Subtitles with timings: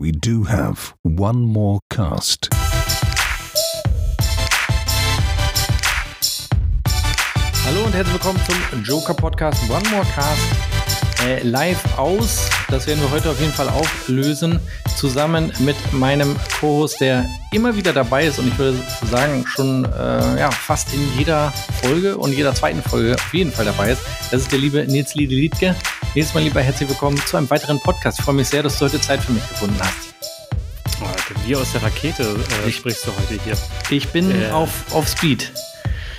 [0.00, 2.48] we do have one more cast.
[7.66, 8.40] Hallo und herzlich willkommen
[8.70, 10.79] zum Joker Podcast One More Cast
[11.26, 12.48] äh, live aus.
[12.68, 14.60] Das werden wir heute auf jeden Fall auflösen,
[14.96, 18.78] zusammen mit meinem Co-Host, der immer wieder dabei ist und ich würde
[19.10, 23.64] sagen schon äh, ja, fast in jeder Folge und jeder zweiten Folge auf jeden Fall
[23.64, 24.02] dabei ist.
[24.30, 25.74] Das ist der liebe Nils Liede Liedke.
[26.14, 28.18] Nächstes Mal lieber herzlich willkommen zu einem weiteren Podcast.
[28.18, 30.14] Ich freue mich sehr, dass du heute Zeit für mich gefunden hast.
[31.46, 33.56] Wie aus der Rakete äh, sprichst du heute hier.
[33.90, 35.52] Ich bin Äh, auf, auf Speed.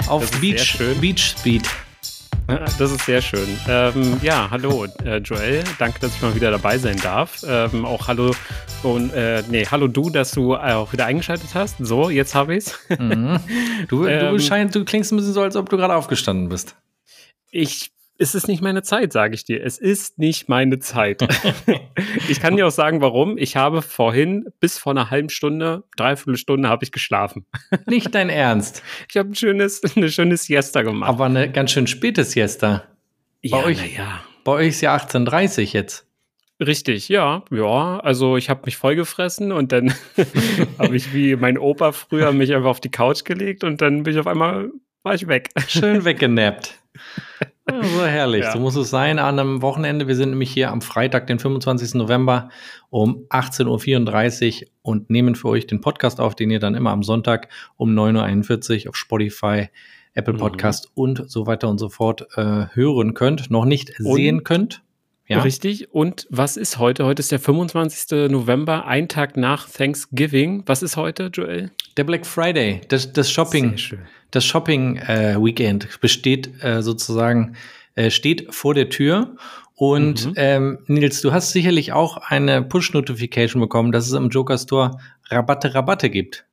[0.08, 0.78] Auf Beach.
[1.00, 1.68] Beach Speed.
[2.78, 3.48] Das ist sehr schön.
[3.68, 7.44] Ähm, ja, hallo äh, Joel, danke, dass ich mal wieder dabei sein darf.
[7.48, 8.34] Ähm, auch hallo
[8.84, 11.78] und äh, nee, hallo du, dass du auch wieder eingeschaltet hast.
[11.80, 12.78] So, jetzt habe ich's.
[12.98, 13.40] Mhm.
[13.88, 16.76] Du, du, Ähm, scheinst, du klingst ein bisschen so, als ob du gerade aufgestanden bist.
[17.52, 17.92] Ich
[18.22, 19.64] es ist nicht meine Zeit, sage ich dir.
[19.64, 21.22] Es ist nicht meine Zeit.
[22.30, 23.38] ich kann dir auch sagen, warum.
[23.38, 27.46] Ich habe vorhin bis vor einer halben Stunde, dreiviertel Stunde habe ich geschlafen.
[27.88, 28.84] Nicht dein Ernst.
[29.10, 31.10] Ich habe ein schönes, eine schöne Siesta gemacht.
[31.10, 32.84] Aber eine ganz schön späte Siesta.
[33.42, 34.22] ja, bei euch- ja.
[34.44, 36.08] Bei euch ist ja 18.30 jetzt.
[36.60, 38.00] Richtig, ja, ja.
[38.00, 39.94] Also ich habe mich vollgefressen und dann
[40.80, 44.14] habe ich wie mein Opa früher mich einfach auf die Couch gelegt und dann bin
[44.14, 44.72] ich auf einmal
[45.04, 45.50] war ich weg.
[45.68, 46.76] Schön weggenappt.
[47.70, 48.44] Ja, so herrlich.
[48.44, 48.52] Ja.
[48.54, 50.08] So muss es sein an einem Wochenende.
[50.08, 51.94] Wir sind nämlich hier am Freitag, den 25.
[51.96, 52.50] November
[52.90, 57.04] um 18.34 Uhr und nehmen für euch den Podcast auf, den ihr dann immer am
[57.04, 59.68] Sonntag um 9.41 Uhr auf Spotify,
[60.14, 60.38] Apple Mhm.
[60.40, 63.52] Podcast und so weiter und so fort äh, hören könnt.
[63.52, 64.82] Noch nicht Und- sehen könnt.
[65.28, 65.42] Ja.
[65.44, 65.94] Richtig.
[65.94, 67.06] Und was ist heute?
[67.06, 68.30] Heute ist der 25.
[68.30, 70.64] November, ein Tag nach Thanksgiving.
[70.66, 71.72] Was ist heute, Joel?
[71.96, 73.70] Der Black Friday, das, das Shopping.
[73.70, 74.00] Sehr schön.
[74.32, 77.56] Das Shopping äh, Weekend besteht äh, sozusagen,
[77.96, 79.36] äh, steht vor der Tür.
[79.76, 80.34] Und Mhm.
[80.36, 84.98] ähm, Nils, du hast sicherlich auch eine Push-Notification bekommen, dass es im Joker Store
[85.30, 86.46] Rabatte, Rabatte gibt.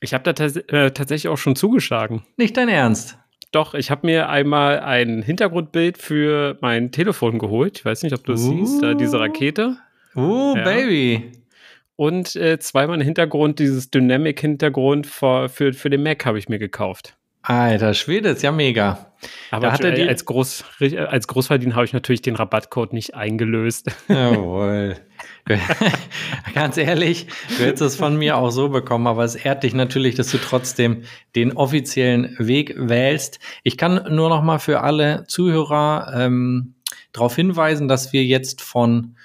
[0.00, 2.24] Ich habe da tats äh, tatsächlich auch schon zugeschlagen.
[2.36, 3.16] Nicht dein Ernst.
[3.52, 7.78] Doch, ich habe mir einmal ein Hintergrundbild für mein Telefon geholt.
[7.78, 8.50] Ich weiß nicht, ob du es Uh.
[8.66, 9.76] siehst, da diese Rakete.
[10.14, 10.64] Oh, Ja.
[10.64, 11.32] Baby.
[11.96, 16.58] Und äh, zweimal ein Hintergrund, dieses Dynamic-Hintergrund für, für, für den Mac habe ich mir
[16.58, 17.16] gekauft.
[17.46, 19.10] Alter Schwede, ist ja mega.
[19.50, 20.64] Aber hat er Joel, die- als, Groß,
[21.08, 23.90] als Großverdiener habe ich natürlich den Rabattcode nicht eingelöst.
[24.08, 24.96] Jawohl.
[26.54, 27.26] Ganz ehrlich,
[27.58, 30.38] du hättest es von mir auch so bekommen, aber es ehrt dich natürlich, dass du
[30.38, 31.02] trotzdem
[31.36, 33.40] den offiziellen Weg wählst.
[33.62, 36.74] Ich kann nur noch mal für alle Zuhörer ähm,
[37.12, 39.16] darauf hinweisen, dass wir jetzt von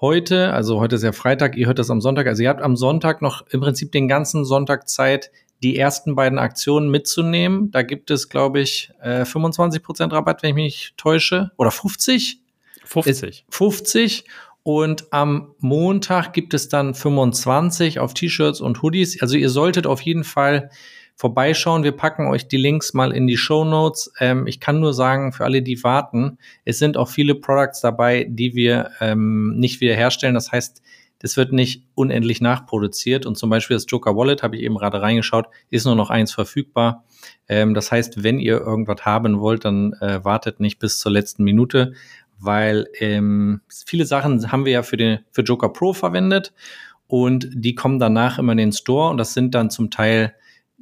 [0.00, 2.76] heute, also heute ist ja Freitag, ihr hört das am Sonntag, also ihr habt am
[2.76, 5.30] Sonntag noch im Prinzip den ganzen Sonntag Zeit,
[5.62, 7.70] die ersten beiden Aktionen mitzunehmen.
[7.70, 12.40] Da gibt es, glaube ich, äh, 25% Rabatt, wenn ich mich nicht täusche, oder 50?
[12.84, 13.46] 50.
[13.48, 14.24] 50
[14.66, 19.22] und am Montag gibt es dann 25 auf T-Shirts und Hoodies.
[19.22, 20.70] Also ihr solltet auf jeden Fall
[21.14, 21.84] vorbeischauen.
[21.84, 24.12] Wir packen euch die Links mal in die Show Notes.
[24.18, 28.26] Ähm, ich kann nur sagen, für alle, die warten, es sind auch viele Products dabei,
[28.28, 30.34] die wir ähm, nicht wieder herstellen.
[30.34, 30.82] Das heißt,
[31.18, 33.26] das wird nicht unendlich nachproduziert.
[33.26, 36.32] Und zum Beispiel das Joker Wallet, habe ich eben gerade reingeschaut, ist nur noch eins
[36.32, 37.04] verfügbar.
[37.48, 41.44] Ähm, das heißt, wenn ihr irgendwas haben wollt, dann äh, wartet nicht bis zur letzten
[41.44, 41.92] Minute,
[42.38, 46.52] weil ähm, viele Sachen haben wir ja für, den, für Joker Pro verwendet
[47.06, 50.34] und die kommen danach immer in den Store und das sind dann zum Teil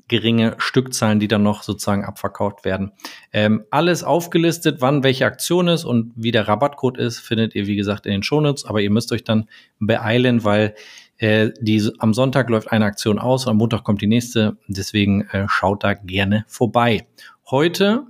[0.08, 2.92] geringe Stückzahlen, die dann noch sozusagen abverkauft werden.
[3.32, 7.76] Ähm, alles aufgelistet, wann welche Aktion ist und wie der Rabattcode ist, findet ihr wie
[7.76, 9.48] gesagt in den Shownotes, aber ihr müsst euch dann
[9.78, 10.74] beeilen, weil
[11.18, 14.56] äh, die, am Sonntag läuft eine Aktion aus und am Montag kommt die nächste.
[14.66, 17.06] Deswegen äh, schaut da gerne vorbei.
[17.50, 18.06] Heute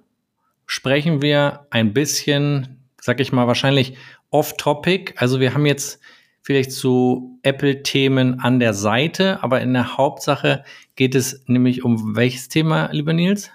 [0.66, 3.96] sprechen wir ein bisschen, sag ich mal, wahrscheinlich
[4.30, 5.14] off-topic.
[5.16, 6.00] Also wir haben jetzt
[6.44, 10.62] vielleicht so Apple-Themen an der Seite, aber in der Hauptsache
[10.94, 13.50] geht es nämlich um welches Thema, lieber Nils?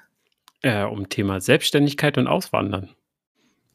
[0.63, 2.89] Äh, um Thema Selbstständigkeit und Auswandern.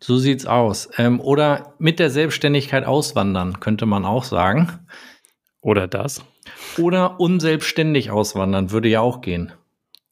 [0.01, 0.91] So sieht's aus.
[0.99, 4.81] Ähm, oder mit der Selbstständigkeit auswandern, könnte man auch sagen.
[5.61, 6.23] Oder das.
[6.77, 9.53] Oder unselbstständig auswandern, würde ja auch gehen.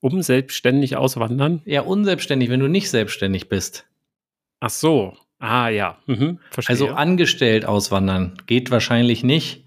[0.00, 1.60] Um selbstständig auswandern.
[1.64, 3.84] Ja, unselbstständig, wenn du nicht selbstständig bist.
[4.60, 5.16] Ach so.
[5.42, 5.96] Ah ja.
[6.06, 6.72] Mhm, verstehe.
[6.72, 9.64] Also angestellt auswandern geht wahrscheinlich nicht.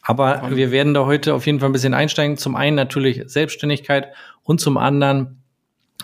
[0.00, 2.38] Aber wir werden da heute auf jeden Fall ein bisschen einsteigen.
[2.38, 4.08] Zum einen natürlich Selbstständigkeit
[4.44, 5.42] und zum anderen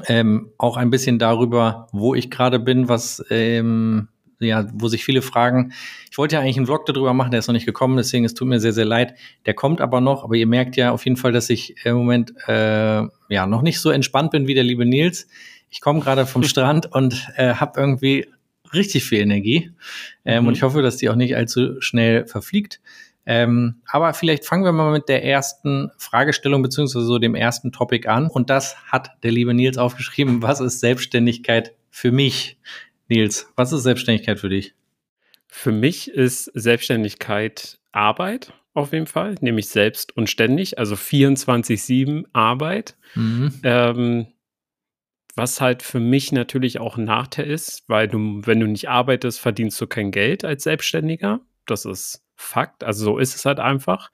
[0.06, 4.08] ähm, auch ein bisschen darüber, wo ich gerade bin, was ähm,
[4.38, 5.73] ja, wo sich viele fragen.
[6.11, 8.35] Ich wollte ja eigentlich einen Vlog darüber machen, der ist noch nicht gekommen, deswegen es
[8.35, 9.14] tut mir sehr, sehr leid.
[9.46, 12.35] Der kommt aber noch, aber ihr merkt ja auf jeden Fall, dass ich im Moment
[12.49, 15.26] äh, ja noch nicht so entspannt bin wie der liebe Nils.
[15.70, 18.26] Ich komme gerade vom Strand und äh, habe irgendwie
[18.72, 19.70] richtig viel Energie.
[20.25, 20.49] Ähm, Mhm.
[20.49, 22.81] Und ich hoffe, dass die auch nicht allzu schnell verfliegt.
[23.26, 28.08] Ähm, aber vielleicht fangen wir mal mit der ersten Fragestellung beziehungsweise so dem ersten Topic
[28.08, 28.28] an.
[28.28, 30.43] Und das hat der liebe Nils aufgeschrieben.
[30.43, 32.58] Was ist Selbstständigkeit für mich?
[33.08, 34.75] Nils, was ist Selbstständigkeit für dich?
[35.46, 42.96] Für mich ist Selbstständigkeit Arbeit auf jeden Fall, nämlich selbst und ständig, also 24-7 Arbeit.
[43.17, 43.52] Mhm.
[43.64, 44.26] Ähm,
[45.40, 49.40] was halt für mich natürlich auch ein Nachteil ist, weil du, wenn du nicht arbeitest,
[49.40, 51.40] verdienst du kein Geld als Selbstständiger.
[51.64, 52.84] Das ist Fakt.
[52.84, 54.10] Also so ist es halt einfach.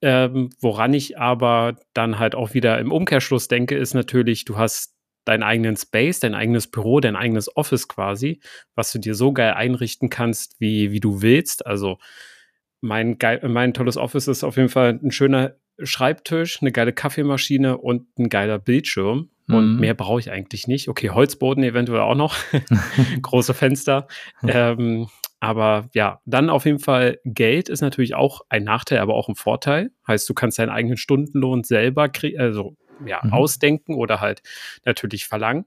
[0.00, 4.94] Ähm, woran ich aber dann halt auch wieder im Umkehrschluss denke, ist natürlich, du hast
[5.26, 8.40] deinen eigenen Space, dein eigenes Büro, dein eigenes Office quasi,
[8.74, 11.66] was du dir so geil einrichten kannst, wie, wie du willst.
[11.66, 11.98] Also
[12.80, 17.76] mein, geil, mein tolles Office ist auf jeden Fall ein schöner Schreibtisch, eine geile Kaffeemaschine
[17.76, 19.28] und ein geiler Bildschirm.
[19.48, 19.80] Und mhm.
[19.80, 20.88] mehr brauche ich eigentlich nicht.
[20.88, 22.36] Okay, Holzboden eventuell auch noch.
[23.22, 24.08] Große Fenster.
[24.46, 25.08] ähm,
[25.38, 29.36] aber ja, dann auf jeden Fall Geld ist natürlich auch ein Nachteil, aber auch ein
[29.36, 29.90] Vorteil.
[30.06, 33.32] Heißt, du kannst deinen eigenen Stundenlohn selber also ja, mhm.
[33.32, 34.42] ausdenken oder halt
[34.84, 35.66] natürlich verlangen.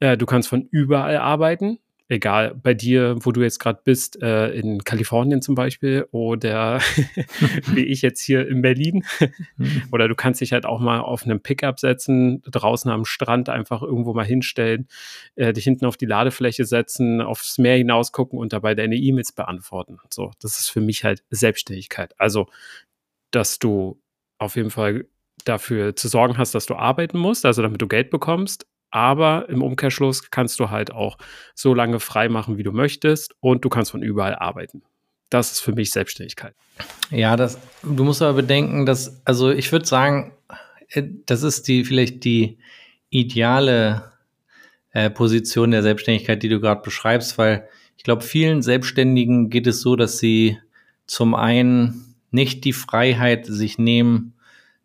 [0.00, 1.78] Äh, du kannst von überall arbeiten
[2.10, 6.80] egal bei dir, wo du jetzt gerade bist, äh, in Kalifornien zum Beispiel oder
[7.72, 9.04] wie ich jetzt hier in Berlin.
[9.56, 9.84] Mhm.
[9.92, 13.82] oder du kannst dich halt auch mal auf einem Pickup setzen, draußen am Strand einfach
[13.82, 14.88] irgendwo mal hinstellen,
[15.36, 19.32] äh, dich hinten auf die Ladefläche setzen, aufs Meer hinaus gucken und dabei deine E-Mails
[19.32, 19.98] beantworten.
[20.12, 22.14] So, das ist für mich halt Selbstständigkeit.
[22.18, 22.48] Also,
[23.30, 24.00] dass du
[24.38, 25.06] auf jeden Fall
[25.44, 29.62] dafür zu sorgen hast, dass du arbeiten musst, also damit du Geld bekommst, aber im
[29.62, 31.18] Umkehrschluss kannst du halt auch
[31.54, 34.82] so lange frei machen, wie du möchtest und du kannst von überall arbeiten.
[35.30, 36.54] Das ist für mich Selbstständigkeit.
[37.10, 40.32] Ja, das, du musst aber bedenken, dass, also ich würde sagen,
[40.88, 42.58] äh, das ist die, vielleicht die
[43.10, 44.12] ideale
[44.92, 49.82] äh, Position der Selbstständigkeit, die du gerade beschreibst, weil ich glaube, vielen Selbstständigen geht es
[49.82, 50.58] so, dass sie
[51.06, 54.34] zum einen nicht die Freiheit sich nehmen,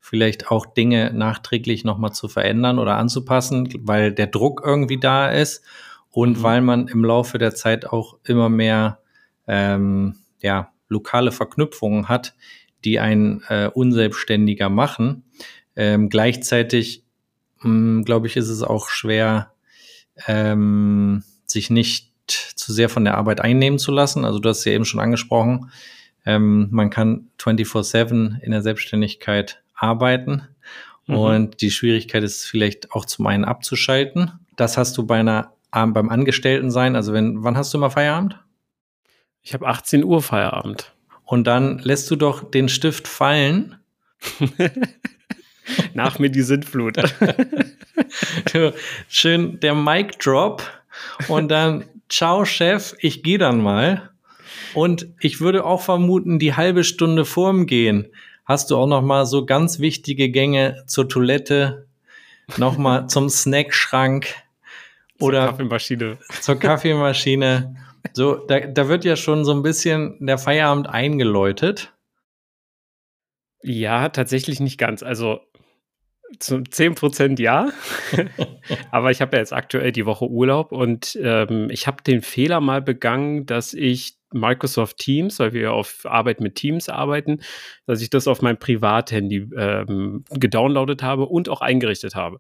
[0.06, 5.64] vielleicht auch Dinge nachträglich nochmal zu verändern oder anzupassen, weil der Druck irgendwie da ist
[6.12, 6.44] und mhm.
[6.44, 9.00] weil man im Laufe der Zeit auch immer mehr
[9.48, 12.36] ähm, ja, lokale Verknüpfungen hat,
[12.84, 15.24] die ein äh, Unselbstständiger machen.
[15.76, 17.04] Ähm, gleichzeitig,
[17.62, 19.54] hm, glaube ich, ist es auch schwer,
[20.28, 24.24] ähm, sich nicht zu sehr von der Arbeit einnehmen zu lassen.
[24.24, 25.72] Also du hast ja eben schon angesprochen,
[26.28, 30.48] ähm, man kann 24-7 in der Selbstständigkeit arbeiten.
[31.08, 31.16] Mhm.
[31.16, 34.32] Und die Schwierigkeit ist vielleicht auch zum einen abzuschalten.
[34.56, 36.96] Das hast du bei einer, beim Angestelltensein.
[36.96, 38.40] Also wenn, wann hast du immer Feierabend?
[39.42, 40.94] Ich habe 18 Uhr Feierabend.
[41.24, 43.78] Und dann lässt du doch den Stift fallen.
[45.94, 46.98] Nach mir die Sintflut.
[49.10, 50.64] Schön der Mic Drop
[51.28, 54.12] und dann ciao Chef, ich gehe dann mal.
[54.74, 58.10] Und ich würde auch vermuten, die halbe Stunde vorm Gehen
[58.46, 61.88] hast du auch noch mal so ganz wichtige Gänge zur Toilette,
[62.58, 64.28] noch mal zum Snackschrank
[65.20, 66.18] oder zur Kaffeemaschine.
[66.42, 67.76] Zur Kaffeemaschine.
[68.14, 71.92] So, da, da wird ja schon so ein bisschen der Feierabend eingeläutet.
[73.64, 75.02] Ja, tatsächlich nicht ganz.
[75.02, 75.40] Also
[76.40, 77.70] zu 10% ja.
[78.92, 82.62] Aber ich habe ja jetzt aktuell die Woche Urlaub und ähm, ich habe den Fehler
[82.62, 87.40] mal begangen, dass ich Microsoft Teams, weil wir auf Arbeit mit Teams arbeiten,
[87.86, 92.40] dass ich das auf mein Privathandy ähm, gedownloadet habe und auch eingerichtet habe.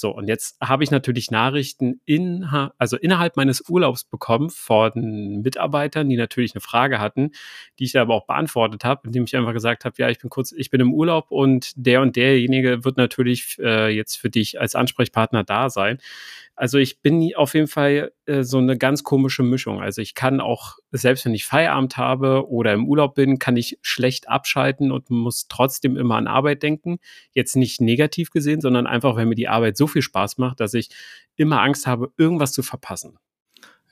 [0.00, 2.44] So, und jetzt habe ich natürlich Nachrichten in,
[2.78, 7.32] also innerhalb meines Urlaubs bekommen von Mitarbeitern, die natürlich eine Frage hatten,
[7.78, 10.52] die ich aber auch beantwortet habe, indem ich einfach gesagt habe, ja, ich bin kurz,
[10.52, 14.74] ich bin im Urlaub und der und derjenige wird natürlich äh, jetzt für dich als
[14.74, 15.98] Ansprechpartner da sein.
[16.56, 19.80] Also ich bin auf jeden Fall äh, so eine ganz komische Mischung.
[19.80, 23.78] Also ich kann auch, selbst wenn ich Feierabend habe oder im Urlaub bin, kann ich
[23.82, 26.98] schlecht abschalten und muss trotzdem immer an Arbeit denken.
[27.32, 30.74] Jetzt nicht negativ gesehen, sondern einfach, weil mir die Arbeit so viel Spaß macht, dass
[30.74, 30.90] ich
[31.36, 33.18] immer Angst habe, irgendwas zu verpassen.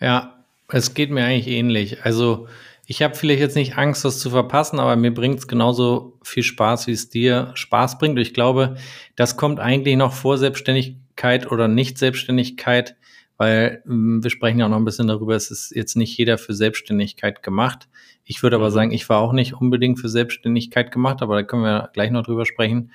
[0.01, 2.05] Ja, es geht mir eigentlich ähnlich.
[2.05, 2.49] Also
[2.87, 6.43] ich habe vielleicht jetzt nicht Angst, das zu verpassen, aber mir bringt es genauso viel
[6.43, 8.17] Spaß, wie es dir Spaß bringt.
[8.17, 8.77] Und ich glaube,
[9.15, 12.97] das kommt eigentlich noch vor Selbstständigkeit oder Nicht-Selbstständigkeit,
[13.39, 16.37] weil ähm, wir sprechen ja auch noch ein bisschen darüber, es ist jetzt nicht jeder
[16.37, 17.89] für Selbstständigkeit gemacht.
[18.25, 18.75] Ich würde aber mhm.
[18.75, 22.25] sagen, ich war auch nicht unbedingt für Selbstständigkeit gemacht, aber da können wir gleich noch
[22.25, 22.91] drüber sprechen.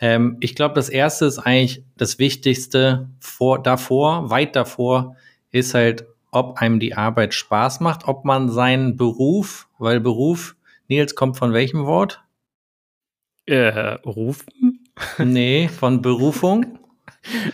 [0.00, 5.14] Ähm, ich glaube, das erste ist eigentlich das Wichtigste vor, davor, weit davor,
[5.52, 10.56] ist halt, ob einem die Arbeit Spaß macht, ob man seinen Beruf, weil Beruf,
[10.88, 12.22] Nils, kommt von welchem Wort?
[13.44, 14.80] Äh, rufen?
[15.18, 16.78] Nee, von Berufung.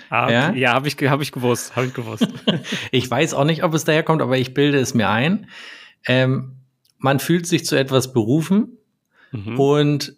[0.09, 2.29] Ah, ja, ja habe ich, hab ich gewusst, habe ich gewusst.
[2.91, 5.47] ich weiß auch nicht, ob es daherkommt, aber ich bilde es mir ein.
[6.07, 6.57] Ähm,
[6.97, 8.79] man fühlt sich zu etwas berufen
[9.33, 9.59] Mhm.
[9.59, 10.17] Und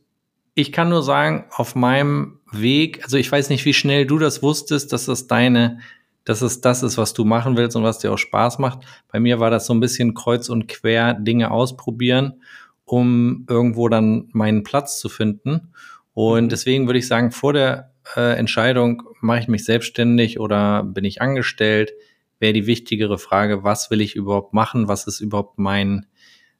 [0.54, 4.42] ich kann nur sagen, auf meinem Weg, also ich weiß nicht, wie schnell du das
[4.42, 5.78] wusstest, dass das deine,
[6.24, 8.80] dass es das ist, was du machen willst und was dir auch Spaß macht.
[9.10, 12.42] Bei mir war das so ein bisschen kreuz und quer Dinge ausprobieren,
[12.84, 15.72] um irgendwo dann meinen Platz zu finden.
[16.12, 16.48] Und mhm.
[16.48, 21.22] deswegen würde ich sagen, vor der äh, Entscheidung, mache ich mich selbstständig oder bin ich
[21.22, 21.92] angestellt,
[22.38, 24.88] wäre die wichtigere Frage, was will ich überhaupt machen?
[24.88, 26.06] Was ist überhaupt mein,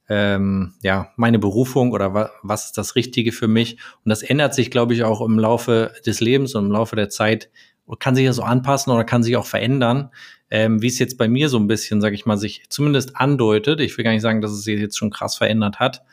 [0.09, 3.79] ähm, ja, meine Berufung oder wa was ist das Richtige für mich?
[4.05, 7.09] Und das ändert sich, glaube ich, auch im Laufe des Lebens und im Laufe der
[7.09, 7.51] Zeit
[7.99, 10.11] kann sich ja so anpassen oder kann sich auch verändern,
[10.51, 13.81] ähm, wie es jetzt bei mir so ein bisschen, sage ich mal, sich zumindest andeutet.
[13.81, 16.05] Ich will gar nicht sagen, dass es sich jetzt schon krass verändert hat.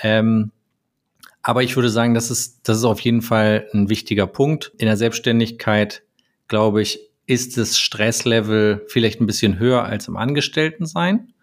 [0.00, 0.52] Ähm,
[1.42, 4.72] aber ich würde sagen, das ist, das ist auf jeden Fall ein wichtiger Punkt.
[4.78, 6.02] In der Selbstständigkeit,
[6.48, 11.34] glaube ich, ist das Stresslevel vielleicht ein bisschen höher als im Angestelltensein,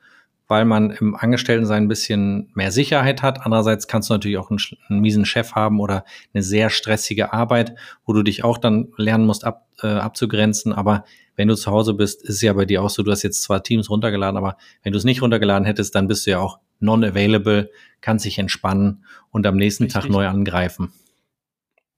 [0.48, 3.46] weil man im Angestelltensein ein bisschen mehr Sicherheit hat.
[3.46, 4.60] Andererseits kannst du natürlich auch einen,
[4.90, 7.76] einen miesen Chef haben oder eine sehr stressige Arbeit,
[8.06, 10.74] wo du dich auch dann lernen musst ab, äh, abzugrenzen.
[10.74, 13.44] Aber wenn du zu Hause bist, ist ja bei dir auch so, du hast jetzt
[13.44, 16.60] zwar Teams runtergeladen, aber wenn du es nicht runtergeladen hättest, dann bist du ja auch
[16.80, 17.70] non-available,
[18.02, 20.04] kannst dich entspannen und am nächsten Richtig.
[20.04, 20.92] Tag neu angreifen.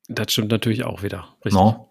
[0.08, 1.28] Das stimmt natürlich auch wieder.
[1.44, 1.54] Richtig.
[1.54, 1.88] No.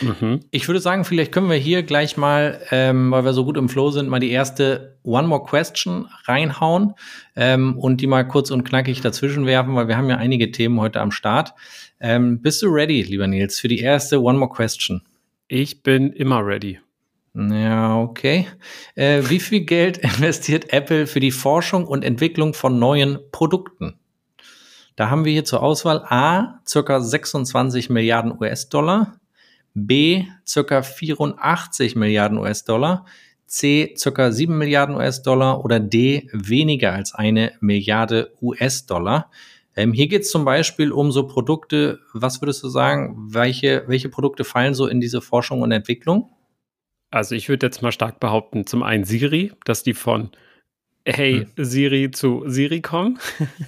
[0.00, 0.40] Mhm.
[0.50, 3.68] Ich würde sagen, vielleicht können wir hier gleich mal, ähm, weil wir so gut im
[3.68, 6.94] Flow sind, mal die erste One More Question reinhauen
[7.36, 10.80] ähm, und die mal kurz und knackig dazwischen werfen, weil wir haben ja einige Themen
[10.80, 11.54] heute am Start.
[12.00, 15.02] Ähm, bist du ready, lieber Nils, für die erste One More Question?
[15.48, 16.80] Ich bin immer ready.
[17.38, 18.48] Ja, okay.
[18.96, 23.94] Äh, wie viel Geld investiert Apple für die Forschung und Entwicklung von neuen Produkten?
[24.96, 29.20] Da haben wir hier zur Auswahl A, circa 26 Milliarden US-Dollar,
[29.72, 30.82] B ca.
[30.82, 33.06] 84 Milliarden US-Dollar,
[33.46, 34.32] C ca.
[34.32, 39.30] 7 Milliarden US-Dollar oder D weniger als eine Milliarde US-Dollar.
[39.76, 44.08] Ähm, hier geht es zum Beispiel um so Produkte, was würdest du sagen, welche, welche
[44.08, 46.30] Produkte fallen so in diese Forschung und Entwicklung?
[47.10, 50.30] Also ich würde jetzt mal stark behaupten, zum einen Siri, dass die von
[51.04, 51.64] Hey hm.
[51.64, 53.18] Siri zu Siri kommen.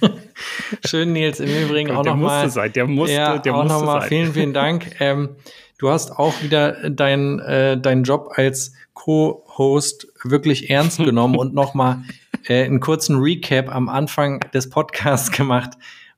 [0.85, 1.39] Schön, Nils.
[1.39, 2.49] Im Übrigen Gott, auch nochmal.
[2.69, 4.95] Der musste, ja, der auch noch mal Vielen, vielen Dank.
[4.99, 5.35] Ähm,
[5.81, 12.03] Du hast auch wieder deinen äh, deinen Job als Co-Host wirklich ernst genommen und nochmal
[12.47, 15.71] äh, einen kurzen Recap am Anfang des Podcasts gemacht,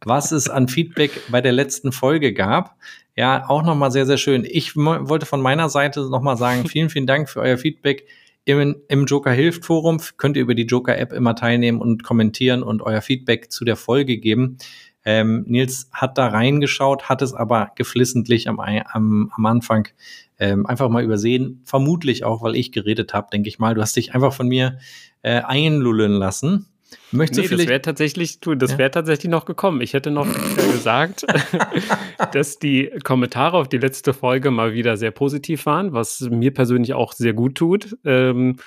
[0.03, 2.75] was es an Feedback bei der letzten Folge gab.
[3.15, 4.45] Ja, auch nochmal sehr, sehr schön.
[4.49, 8.07] Ich wollte von meiner Seite nochmal sagen, vielen, vielen Dank für euer Feedback.
[8.45, 12.61] Im, Im Joker Hilft Forum könnt ihr über die Joker App immer teilnehmen und kommentieren
[12.61, 14.57] und euer Feedback zu der Folge geben.
[15.05, 19.87] Ähm, Nils hat da reingeschaut, hat es aber geflissentlich am, am, am Anfang
[20.39, 21.61] ähm, einfach mal übersehen.
[21.65, 23.75] Vermutlich auch, weil ich geredet habe, denke ich mal.
[23.75, 24.77] Du hast dich einfach von mir
[25.21, 26.67] äh, einlullen lassen.
[27.11, 28.77] Möchtest nee, du das wäre tatsächlich, du, das ja?
[28.77, 29.81] wäre tatsächlich noch gekommen.
[29.81, 30.27] Ich hätte noch
[30.71, 31.25] gesagt,
[32.33, 36.93] dass die Kommentare auf die letzte Folge mal wieder sehr positiv waren, was mir persönlich
[36.93, 37.97] auch sehr gut tut.
[38.05, 38.57] Ähm,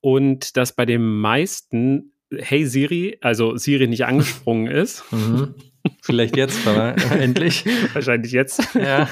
[0.00, 5.04] und dass bei den meisten Hey Siri, also Siri nicht angesprungen ist.
[5.12, 5.54] Mhm.
[6.02, 7.64] Vielleicht jetzt, aber endlich.
[7.94, 8.74] Wahrscheinlich jetzt.
[8.74, 9.08] Ja.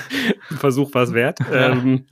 [0.59, 1.39] Versuch was wert.
[1.51, 1.71] Ja.
[1.71, 2.05] Ähm,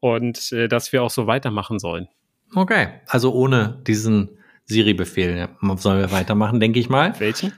[0.00, 2.06] und äh, dass wir auch so weitermachen sollen.
[2.54, 7.18] Okay, also ohne diesen Siri-Befehl sollen wir weitermachen, denke ich mal.
[7.18, 7.52] Welchen?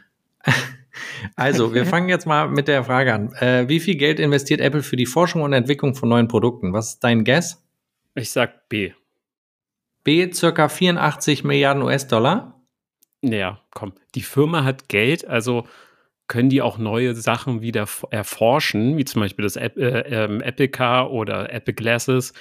[1.37, 3.33] Also, wir fangen jetzt mal mit der Frage an.
[3.35, 6.73] Äh, wie viel Geld investiert Apple für die Forschung und Entwicklung von neuen Produkten?
[6.73, 7.65] Was ist dein Guess?
[8.15, 8.93] Ich sag B.
[10.05, 12.61] B, circa 84 Milliarden US-Dollar.
[13.21, 13.93] Naja, komm.
[14.15, 15.67] Die Firma hat Geld, also
[16.29, 20.69] können die auch neue Sachen wieder erforschen, wie zum Beispiel das App, äh, ähm, Apple
[20.69, 22.33] Car oder Apple Glasses.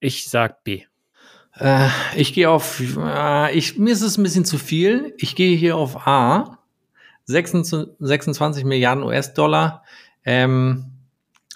[0.00, 0.84] Ich sag B.
[1.60, 5.14] Äh, ich gehe auf, äh, ich, mir ist es ein bisschen zu viel.
[5.18, 6.58] Ich gehe hier auf A.
[7.26, 9.84] 26, 26 Milliarden US-Dollar.
[10.24, 10.86] Ähm,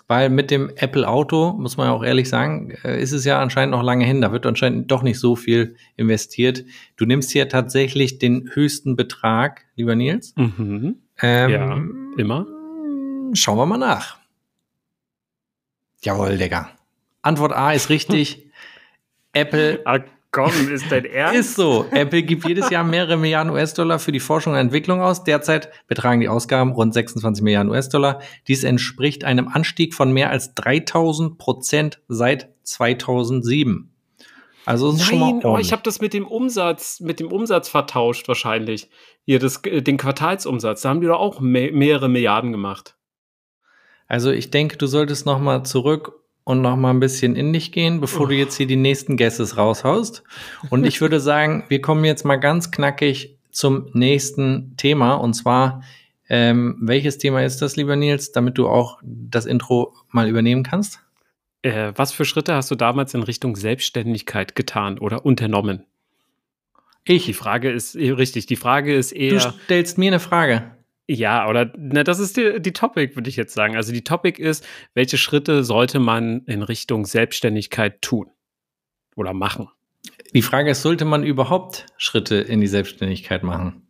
[0.07, 3.41] weil mit dem Apple Auto, muss man ja auch ehrlich sagen, äh, ist es ja
[3.41, 4.21] anscheinend noch lange hin.
[4.21, 6.65] Da wird anscheinend doch nicht so viel investiert.
[6.97, 10.35] Du nimmst hier tatsächlich den höchsten Betrag, lieber Nils.
[10.37, 10.97] Mhm.
[11.23, 11.83] Ähm, ja,
[12.19, 12.47] immer.
[13.33, 14.19] Schauen wir mal nach.
[16.03, 16.71] Jawohl, Digga.
[17.23, 18.43] Antwort A ist richtig.
[19.35, 19.85] Apple
[20.35, 21.39] komm, ist dein Ernst?
[21.39, 21.87] Ist so.
[21.93, 25.25] Apple gibt jedes Jahr mehrere Milliarden US-Dollar für die Forschung und Entwicklung aus.
[25.25, 28.21] Derzeit betragen die Ausgaben rund 26 Milliarden US-Dollar.
[28.49, 33.91] Dies entspricht einem Anstieg von mehr als 3000 Prozent seit 2007.
[34.67, 38.27] Also Nein, schon mal oh, ich habe das mit dem Umsatz, mit dem Umsatz vertauscht
[38.29, 38.89] wahrscheinlich.
[39.27, 42.97] Hier das, den Quartalsumsatz, da haben die doch auch me mehrere Milliarden gemacht.
[44.07, 47.73] Also ich denke, du solltest noch mal zurück und noch mal ein bisschen in dich
[47.73, 50.23] gehen, bevor du jetzt hier die nächsten Guesses raushaust.
[50.71, 55.15] Und ich würde sagen, wir kommen jetzt mal ganz knackig zum nächsten Thema.
[55.15, 55.83] Und zwar
[56.29, 61.01] Ähm, welches Thema ist das, lieber Nils, damit du auch das Intro mal übernehmen kannst?
[61.61, 65.85] Äh, was für Schritte hast du damals in Richtung Selbstständigkeit getan oder unternommen?
[67.05, 67.27] Ich.
[67.27, 68.47] Die Frage ist eh, richtig.
[68.47, 69.35] Die Frage ist eher.
[69.35, 70.74] Du stellst mir eine Frage.
[71.07, 73.77] Ja, oder na, das ist die, die Topic, würde ich jetzt sagen.
[73.77, 78.31] Also die Topic ist, welche Schritte sollte man in Richtung Selbstständigkeit tun
[79.15, 79.69] oder machen?
[80.33, 83.87] Die Frage ist, sollte man überhaupt Schritte in die Selbstständigkeit machen?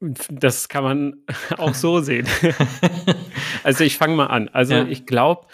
[0.00, 1.16] Das kann man
[1.58, 2.26] auch so sehen.
[3.62, 4.48] also ich fange mal an.
[4.48, 4.86] Also ja.
[4.86, 5.46] ich glaube,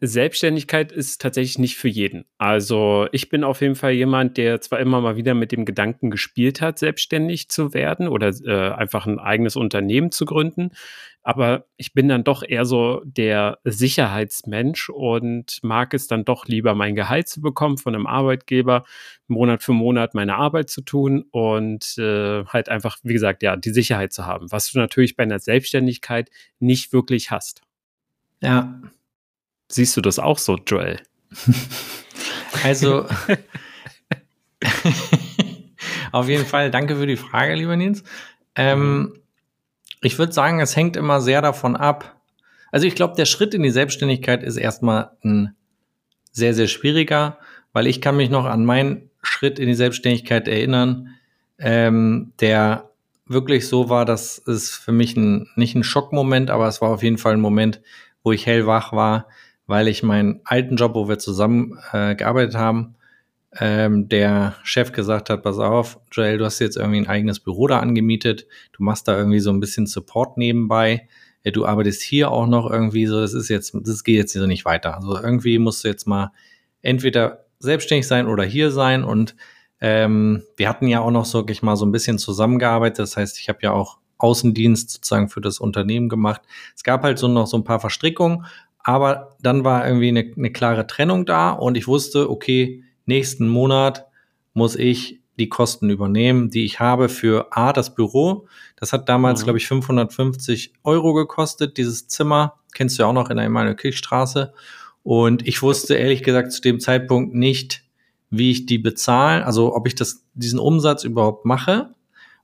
[0.00, 2.24] Selbstständigkeit ist tatsächlich nicht für jeden.
[2.38, 6.10] Also ich bin auf jeden Fall jemand, der zwar immer mal wieder mit dem Gedanken
[6.10, 10.70] gespielt hat, selbstständig zu werden oder äh, einfach ein eigenes Unternehmen zu gründen,
[11.22, 16.74] aber ich bin dann doch eher so der Sicherheitsmensch und mag es dann doch lieber,
[16.74, 18.84] mein Gehalt zu bekommen von einem Arbeitgeber,
[19.28, 23.70] Monat für Monat meine Arbeit zu tun und äh, halt einfach, wie gesagt, ja, die
[23.70, 27.60] Sicherheit zu haben, was du natürlich bei einer Selbstständigkeit nicht wirklich hast.
[28.42, 28.80] Ja,
[29.70, 31.00] Siehst du das auch so, Joel?
[32.64, 33.06] Also,
[36.12, 38.02] auf jeden Fall, danke für die Frage, lieber Nils.
[38.56, 39.14] Ähm,
[40.02, 42.20] ich würde sagen, es hängt immer sehr davon ab.
[42.72, 45.54] Also, ich glaube, der Schritt in die Selbstständigkeit ist erstmal ein
[46.32, 47.38] sehr, sehr schwieriger,
[47.72, 51.16] weil ich kann mich noch an meinen Schritt in die Selbstständigkeit erinnern,
[51.58, 52.90] ähm, der
[53.26, 57.04] wirklich so war, dass es für mich ein, nicht ein Schockmoment, aber es war auf
[57.04, 57.80] jeden Fall ein Moment,
[58.24, 59.28] wo ich hellwach war,
[59.70, 62.96] weil ich meinen alten Job, wo wir zusammen äh, gearbeitet haben,
[63.56, 67.68] ähm, der Chef gesagt hat, pass auf, Joel, du hast jetzt irgendwie ein eigenes Büro
[67.68, 71.08] da angemietet, du machst da irgendwie so ein bisschen Support nebenbei,
[71.44, 74.44] ja, du arbeitest hier auch noch irgendwie so, das ist jetzt, das geht jetzt so
[74.44, 74.96] nicht weiter.
[74.96, 76.32] Also irgendwie musst du jetzt mal
[76.82, 79.36] entweder selbstständig sein oder hier sein und
[79.80, 83.38] ähm, wir hatten ja auch noch so, ich mal so ein bisschen zusammengearbeitet, das heißt,
[83.38, 86.42] ich habe ja auch Außendienst sozusagen für das Unternehmen gemacht.
[86.76, 88.44] Es gab halt so noch so ein paar Verstrickungen,
[88.82, 94.06] aber dann war irgendwie eine, eine klare Trennung da und ich wusste, okay, nächsten Monat
[94.54, 98.46] muss ich die Kosten übernehmen, die ich habe für A, das Büro.
[98.76, 99.44] Das hat damals, mhm.
[99.44, 102.54] glaube ich, 550 Euro gekostet, dieses Zimmer.
[102.74, 104.52] Kennst du ja auch noch in der Emanuel Kirchstraße.
[105.02, 107.84] Und ich wusste ehrlich gesagt zu dem Zeitpunkt nicht,
[108.28, 111.94] wie ich die bezahlen, also ob ich das, diesen Umsatz überhaupt mache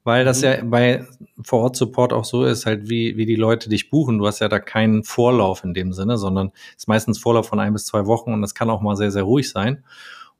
[0.06, 0.44] weil das mhm.
[0.44, 1.04] ja bei
[1.42, 4.18] Vor-Ort-Support auch so ist, halt wie, wie die Leute dich buchen.
[4.18, 7.58] Du hast ja da keinen Vorlauf in dem Sinne, sondern es ist meistens Vorlauf von
[7.58, 9.82] ein bis zwei Wochen und das kann auch mal sehr, sehr ruhig sein.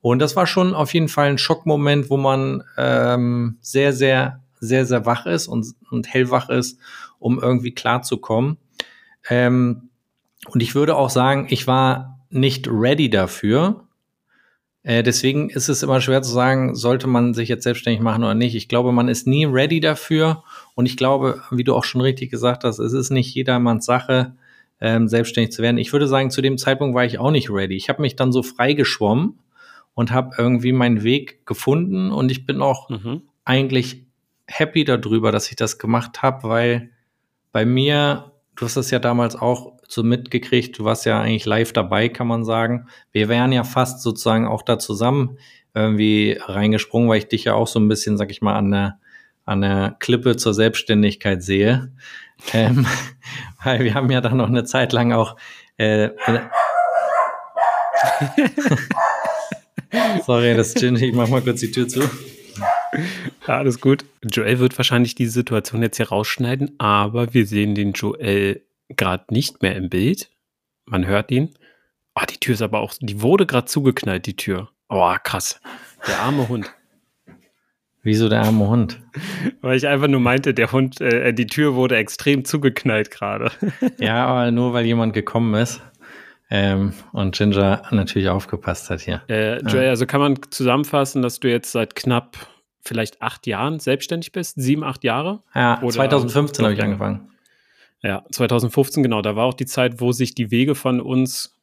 [0.01, 4.87] Und das war schon auf jeden Fall ein Schockmoment, wo man ähm, sehr, sehr, sehr,
[4.87, 6.79] sehr wach ist und, und hellwach ist,
[7.19, 8.59] um irgendwie klarzukommen.
[9.29, 9.89] Ähm,
[10.47, 13.86] und ich würde auch sagen, ich war nicht ready dafür,
[14.87, 18.37] äh, deswegen ist es immer schwer zu sagen, sollte man sich jetzt selbstständig machen oder
[18.37, 18.55] nicht.
[18.55, 20.45] Ich glaube, man ist nie ready dafür.
[20.77, 24.37] Und ich glaube, wie du auch schon richtig gesagt hast, es ist nicht jedermanns Sache,
[24.81, 25.79] ähm, selbstständig zu werden.
[25.79, 27.75] Ich würde sagen, zu dem Zeitpunkt war ich auch nicht ready.
[27.75, 29.41] Ich habe mich dann so freigeschwommen
[29.95, 32.13] und habe irgendwie meinen Weg gefunden.
[32.13, 33.23] Und ich bin auch mhm.
[33.45, 34.05] eigentlich
[34.47, 36.91] happy darüber, dass ich das gemacht habe, weil
[37.51, 40.79] bei mir, du hast das ja damals auch so mitgekriegt.
[40.79, 42.89] Du warst ja eigentlich live dabei, kann man sagen.
[43.13, 45.39] Wir wären ja fast sozusagen auch da zusammen
[45.75, 48.99] irgendwie reingesprungen, weil ich dich ja auch so ein bisschen, sag ich mal, an der,
[49.45, 51.93] an der Klippe zur Selbstständigkeit sehe.
[52.53, 52.87] Ähm,
[53.65, 55.37] weil wir haben ja dann noch eine Zeit lang auch
[55.77, 56.11] äh,
[60.25, 60.97] Sorry, das Gin.
[60.97, 62.01] Ich mach mal kurz die Tür zu.
[63.47, 64.05] Alles gut.
[64.25, 69.63] Joel wird wahrscheinlich die Situation jetzt hier rausschneiden, aber wir sehen den Joel gerade nicht
[69.63, 70.31] mehr im Bild.
[70.85, 71.55] Man hört ihn.
[72.15, 74.71] Ah, oh, die Tür ist aber auch, die wurde gerade zugeknallt, die Tür.
[74.89, 75.61] Oh, krass.
[76.07, 76.73] Der arme Hund.
[78.03, 79.03] Wieso der arme Hund?
[79.63, 83.51] Weil ich einfach nur meinte, der Hund, äh, die Tür wurde extrem zugeknallt gerade.
[83.99, 85.83] ja, aber nur weil jemand gekommen ist.
[86.49, 89.23] Ähm, und Ginger natürlich aufgepasst hat hier.
[89.29, 89.91] Äh, Joey, ja.
[89.91, 92.37] also kann man zusammenfassen, dass du jetzt seit knapp
[92.81, 94.55] vielleicht acht Jahren selbstständig bist?
[94.57, 95.43] Sieben, acht Jahre?
[95.55, 97.29] Ja, Oder 2015 habe ich angefangen.
[98.03, 99.23] Ja, 2015, genau.
[99.23, 101.57] Da war auch die Zeit, wo sich die Wege von uns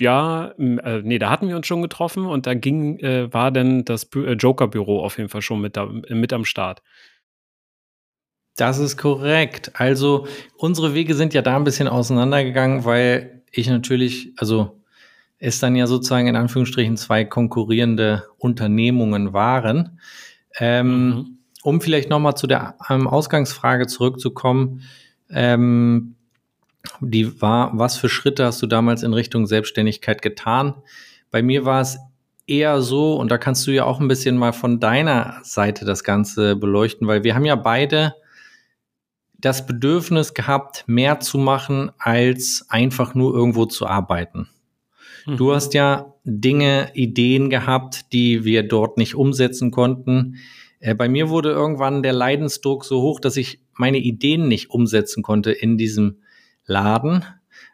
[0.00, 3.84] ja, äh, nee, da hatten wir uns schon getroffen und da ging, äh, war dann
[3.84, 6.82] das äh, Joker-Büro auf jeden Fall schon mit, da, mit am Start.
[8.56, 9.72] Das ist korrekt.
[9.74, 14.80] Also unsere Wege sind ja da ein bisschen auseinandergegangen, weil ich natürlich, also
[15.38, 20.00] es dann ja sozusagen in Anführungsstrichen zwei konkurrierende Unternehmungen waren.
[20.58, 24.82] Ähm, mhm um vielleicht nochmal zu der ähm, Ausgangsfrage zurückzukommen,
[25.30, 26.14] ähm,
[27.00, 30.74] die war, was für Schritte hast du damals in Richtung Selbstständigkeit getan?
[31.30, 31.98] Bei mir war es
[32.46, 36.02] eher so, und da kannst du ja auch ein bisschen mal von deiner Seite das
[36.02, 38.14] Ganze beleuchten, weil wir haben ja beide
[39.38, 44.48] das Bedürfnis gehabt, mehr zu machen, als einfach nur irgendwo zu arbeiten.
[45.26, 45.54] Du mhm.
[45.54, 50.36] hast ja Dinge, Ideen gehabt, die wir dort nicht umsetzen konnten.
[50.80, 55.22] Äh, bei mir wurde irgendwann der Leidensdruck so hoch, dass ich meine Ideen nicht umsetzen
[55.22, 56.22] konnte in diesem
[56.66, 57.24] Laden.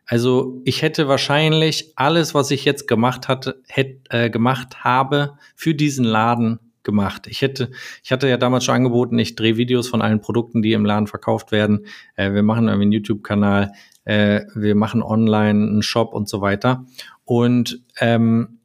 [0.07, 5.75] Also ich hätte wahrscheinlich alles, was ich jetzt gemacht hatte, hätte, äh, gemacht habe, für
[5.75, 7.27] diesen Laden gemacht.
[7.27, 7.71] Ich hätte,
[8.03, 11.07] ich hatte ja damals schon angeboten, ich drehe Videos von allen Produkten, die im Laden
[11.07, 11.87] verkauft werden.
[12.17, 13.73] Äh, wir machen irgendwie einen YouTube-Kanal,
[14.05, 16.85] äh, wir machen online einen Shop und so weiter.
[17.25, 18.61] Und ähm,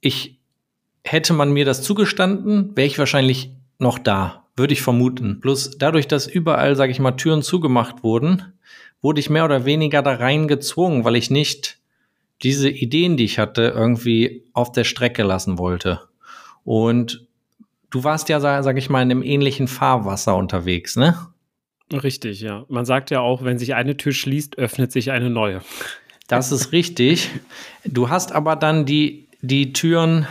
[0.00, 0.37] ich
[1.12, 5.40] hätte man mir das zugestanden, wäre ich wahrscheinlich noch da, würde ich vermuten.
[5.40, 8.52] Bloß dadurch, dass überall, sage ich mal, Türen zugemacht wurden,
[9.02, 11.78] wurde ich mehr oder weniger da rein gezwungen, weil ich nicht
[12.42, 16.00] diese Ideen, die ich hatte, irgendwie auf der Strecke lassen wollte.
[16.64, 17.26] Und
[17.90, 21.16] du warst ja, sag ich mal, in einem ähnlichen Fahrwasser unterwegs, ne?
[21.92, 22.64] Richtig, ja.
[22.68, 25.62] Man sagt ja auch, wenn sich eine Tür schließt, öffnet sich eine neue.
[26.26, 27.30] Das ist richtig.
[27.84, 30.26] Du hast aber dann die, die Türen,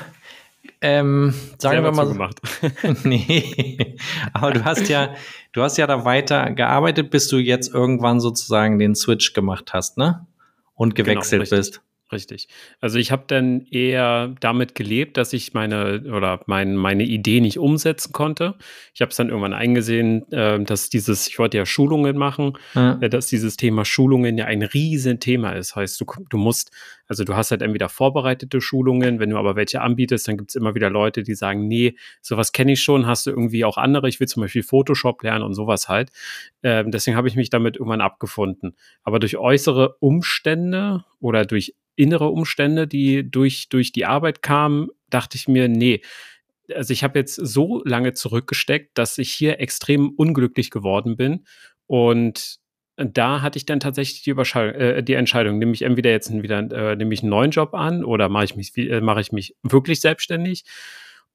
[0.82, 2.08] ähm, sagen Selber wir mal.
[2.08, 2.42] Zugemacht.
[3.06, 3.96] nee,
[4.34, 5.14] aber du hast ja,
[5.52, 9.98] du hast ja da weiter gearbeitet, bis du jetzt irgendwann sozusagen den Switch gemacht hast,
[9.98, 10.28] ne?
[10.76, 11.82] Und genau, gewechselt genau, bist.
[12.12, 12.48] Richtig.
[12.80, 17.60] Also ich habe dann eher damit gelebt, dass ich meine oder mein, meine Idee nicht
[17.60, 18.56] umsetzen konnte.
[18.94, 22.98] Ich habe es dann irgendwann eingesehen, äh, dass dieses, ich wollte ja Schulungen machen, ja.
[23.02, 25.76] Äh, dass dieses Thema Schulungen ja ein Riesenthema ist.
[25.76, 26.72] Heißt, du, du musst,
[27.08, 30.56] also du hast halt entweder vorbereitete Schulungen, wenn du aber welche anbietest, dann gibt es
[30.56, 34.10] immer wieder Leute, die sagen, nee, sowas kenne ich schon, hast du irgendwie auch andere,
[34.10, 36.12] ich will zum Beispiel Photoshop lernen und sowas halt.
[36.62, 38.76] Äh, deswegen habe ich mich damit irgendwann abgefunden.
[39.04, 45.38] Aber durch äußere Umstände oder durch innere Umstände, die durch, durch die Arbeit kamen, dachte
[45.38, 46.02] ich mir, nee,
[46.74, 51.46] also ich habe jetzt so lange zurückgesteckt, dass ich hier extrem unglücklich geworden bin.
[51.88, 52.60] Und
[52.98, 56.96] da hatte ich dann tatsächlich die, äh, die Entscheidung, nehme ich entweder jetzt wieder äh,
[56.96, 60.02] nehme ich einen neuen Job an oder mache ich mich äh, mache ich mich wirklich
[60.02, 60.66] selbstständig.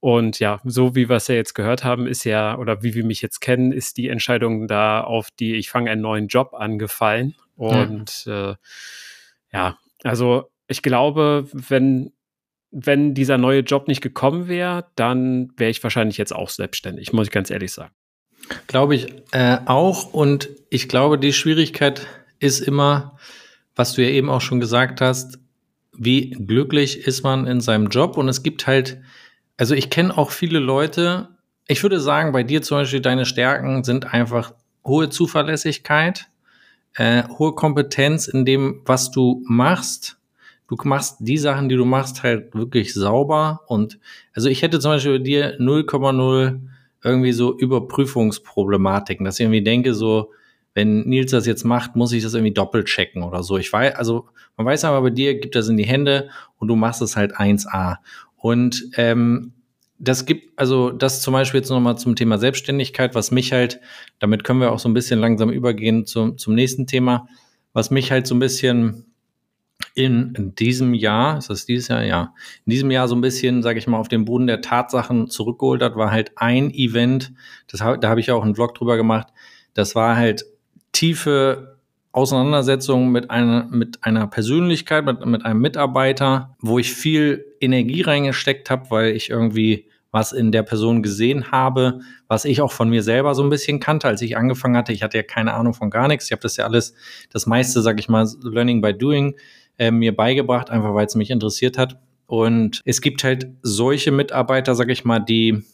[0.00, 3.04] Und ja, so wie wir es ja jetzt gehört haben, ist ja, oder wie wir
[3.04, 7.36] mich jetzt kennen, ist die Entscheidung da auf die, ich fange einen neuen Job angefallen.
[7.54, 8.32] Und mhm.
[8.32, 8.54] äh,
[9.52, 12.12] ja, also ich glaube, wenn,
[12.72, 17.28] wenn dieser neue Job nicht gekommen wäre, dann wäre ich wahrscheinlich jetzt auch selbstständig, muss
[17.28, 17.94] ich ganz ehrlich sagen.
[18.66, 20.12] Glaube ich äh, auch.
[20.12, 22.06] Und ich glaube, die Schwierigkeit
[22.38, 23.16] ist immer,
[23.76, 25.38] was du ja eben auch schon gesagt hast,
[25.92, 28.16] wie glücklich ist man in seinem Job.
[28.16, 29.00] Und es gibt halt,
[29.56, 31.28] also ich kenne auch viele Leute,
[31.68, 34.52] ich würde sagen, bei dir zum Beispiel, deine Stärken sind einfach
[34.84, 36.26] hohe Zuverlässigkeit,
[36.94, 40.18] äh, hohe Kompetenz in dem, was du machst
[40.76, 43.60] du machst die Sachen, die du machst, halt wirklich sauber.
[43.66, 43.98] Und
[44.34, 46.60] also ich hätte zum Beispiel bei dir 0,0
[47.02, 50.32] irgendwie so Überprüfungsproblematiken, dass ich irgendwie denke, so,
[50.74, 53.58] wenn Nils das jetzt macht, muss ich das irgendwie doppelt checken oder so.
[53.58, 56.76] Ich weiß, also man weiß aber bei dir, gibt das in die Hände und du
[56.76, 57.96] machst es halt 1A.
[58.36, 59.52] Und ähm,
[59.98, 63.80] das gibt, also das zum Beispiel jetzt nochmal zum Thema Selbstständigkeit, was mich halt,
[64.18, 67.28] damit können wir auch so ein bisschen langsam übergehen zum, zum nächsten Thema,
[67.72, 69.11] was mich halt so ein bisschen
[69.94, 72.02] in, diesem Jahr, ist das dieses Jahr?
[72.02, 75.28] Ja, in diesem Jahr so ein bisschen, sage ich mal, auf den Boden der Tatsachen
[75.28, 77.32] zurückgeholt hat, war halt ein Event,
[77.70, 79.28] das, da habe ich auch einen Vlog drüber gemacht,
[79.74, 80.44] das war halt
[80.92, 81.78] tiefe
[82.12, 88.70] Auseinandersetzung mit einer, mit einer Persönlichkeit, mit, mit einem Mitarbeiter, wo ich viel Energie reingesteckt
[88.70, 93.02] habe, weil ich irgendwie was in der Person gesehen habe, was ich auch von mir
[93.02, 94.92] selber so ein bisschen kannte, als ich angefangen hatte.
[94.92, 96.26] Ich hatte ja keine Ahnung von gar nichts.
[96.26, 96.94] Ich habe das ja alles,
[97.30, 99.34] das meiste, sag ich mal, Learning by Doing
[99.82, 101.98] äh, mir beigebracht, einfach weil es mich interessiert hat.
[102.26, 105.64] Und es gibt halt solche Mitarbeiter, sag ich mal, die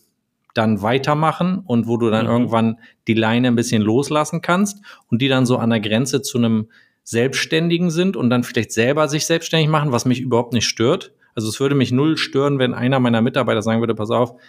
[0.54, 2.32] dann weitermachen und wo du dann mhm.
[2.32, 6.38] irgendwann die Leine ein bisschen loslassen kannst und die dann so an der Grenze zu
[6.38, 6.68] einem
[7.04, 11.12] Selbstständigen sind und dann vielleicht selber sich selbstständig machen, was mich überhaupt nicht stört.
[11.34, 14.40] Also es würde mich null stören, wenn einer meiner Mitarbeiter sagen würde, pass auf,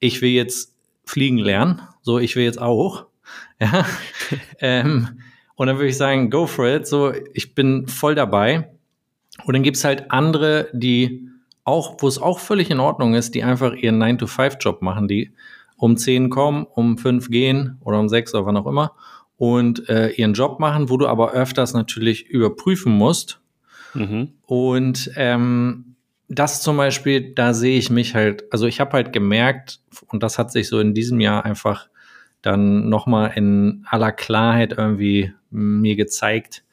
[0.00, 3.06] ich will jetzt fliegen lernen, so ich will jetzt auch.
[3.60, 3.84] Ja.
[4.60, 5.20] ähm,
[5.56, 6.86] und dann würde ich sagen, go for it.
[6.86, 8.70] So, ich bin voll dabei.
[9.44, 11.28] Und dann gibt's halt andere, die
[11.64, 15.32] auch, wo es auch völlig in Ordnung ist, die einfach ihren 9-to-5-Job machen, die
[15.76, 18.94] um 10 kommen, um 5 gehen oder um 6 oder wann auch immer
[19.38, 23.40] und äh, ihren Job machen, wo du aber öfters natürlich überprüfen musst.
[23.94, 24.32] Mhm.
[24.44, 25.94] Und ähm,
[26.28, 30.38] das zum Beispiel, da sehe ich mich halt, also ich habe halt gemerkt, und das
[30.38, 31.88] hat sich so in diesem Jahr einfach
[32.42, 36.64] dann nochmal in aller Klarheit irgendwie mir gezeigt,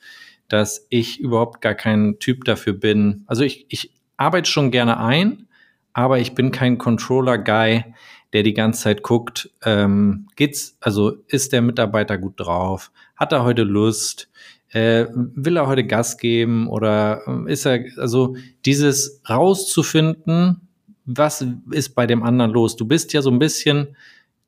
[0.48, 3.24] dass ich überhaupt gar kein Typ dafür bin.
[3.28, 5.48] Also ich, ich arbeite schon gerne ein,
[5.94, 7.86] aber ich bin kein Controller-Guy,
[8.34, 12.92] der die ganze Zeit guckt, ähm, geht's, also ist der Mitarbeiter gut drauf?
[13.16, 14.30] Hat er heute Lust?
[14.70, 20.68] Äh, will er heute Gas geben oder äh, ist er, also dieses rauszufinden,
[21.06, 22.76] was ist bei dem anderen los?
[22.76, 23.96] Du bist ja so ein bisschen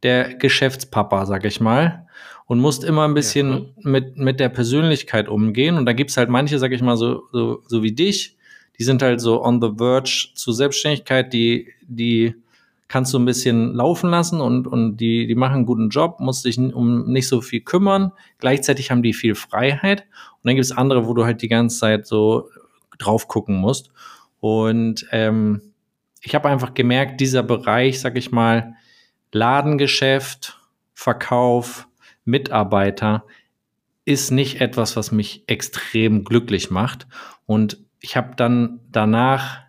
[0.03, 2.06] der Geschäftspapa, sag ich mal,
[2.47, 3.89] und musst immer ein bisschen ja.
[3.89, 5.77] mit, mit der Persönlichkeit umgehen.
[5.77, 8.37] Und da gibt's halt manche, sag ich mal, so, so, so wie dich,
[8.79, 12.35] die sind halt so on the verge zu Selbstständigkeit, die, die
[12.87, 16.45] kannst du ein bisschen laufen lassen und, und die, die machen einen guten Job, musst
[16.45, 18.13] dich um nicht so viel kümmern.
[18.39, 20.01] Gleichzeitig haben die viel Freiheit.
[20.01, 22.49] Und dann gibt es andere, wo du halt die ganze Zeit so
[22.97, 23.89] drauf gucken musst.
[24.39, 25.61] Und ähm,
[26.21, 28.75] ich habe einfach gemerkt, dieser Bereich, sag ich mal,
[29.33, 30.59] Ladengeschäft,
[30.93, 31.87] Verkauf,
[32.27, 33.25] Mitarbeiter
[34.05, 37.07] ist nicht etwas, was mich extrem glücklich macht.
[37.45, 39.59] Und ich habe dann danach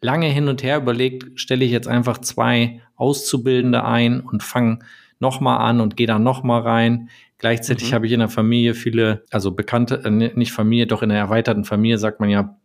[0.00, 4.80] lange hin und her überlegt, stelle ich jetzt einfach zwei Auszubildende ein und fange
[5.18, 7.10] nochmal an und gehe dann nochmal rein.
[7.38, 7.94] Gleichzeitig mhm.
[7.94, 11.64] habe ich in der Familie viele, also Bekannte, äh, nicht Familie, doch in der erweiterten
[11.64, 12.56] Familie sagt man ja,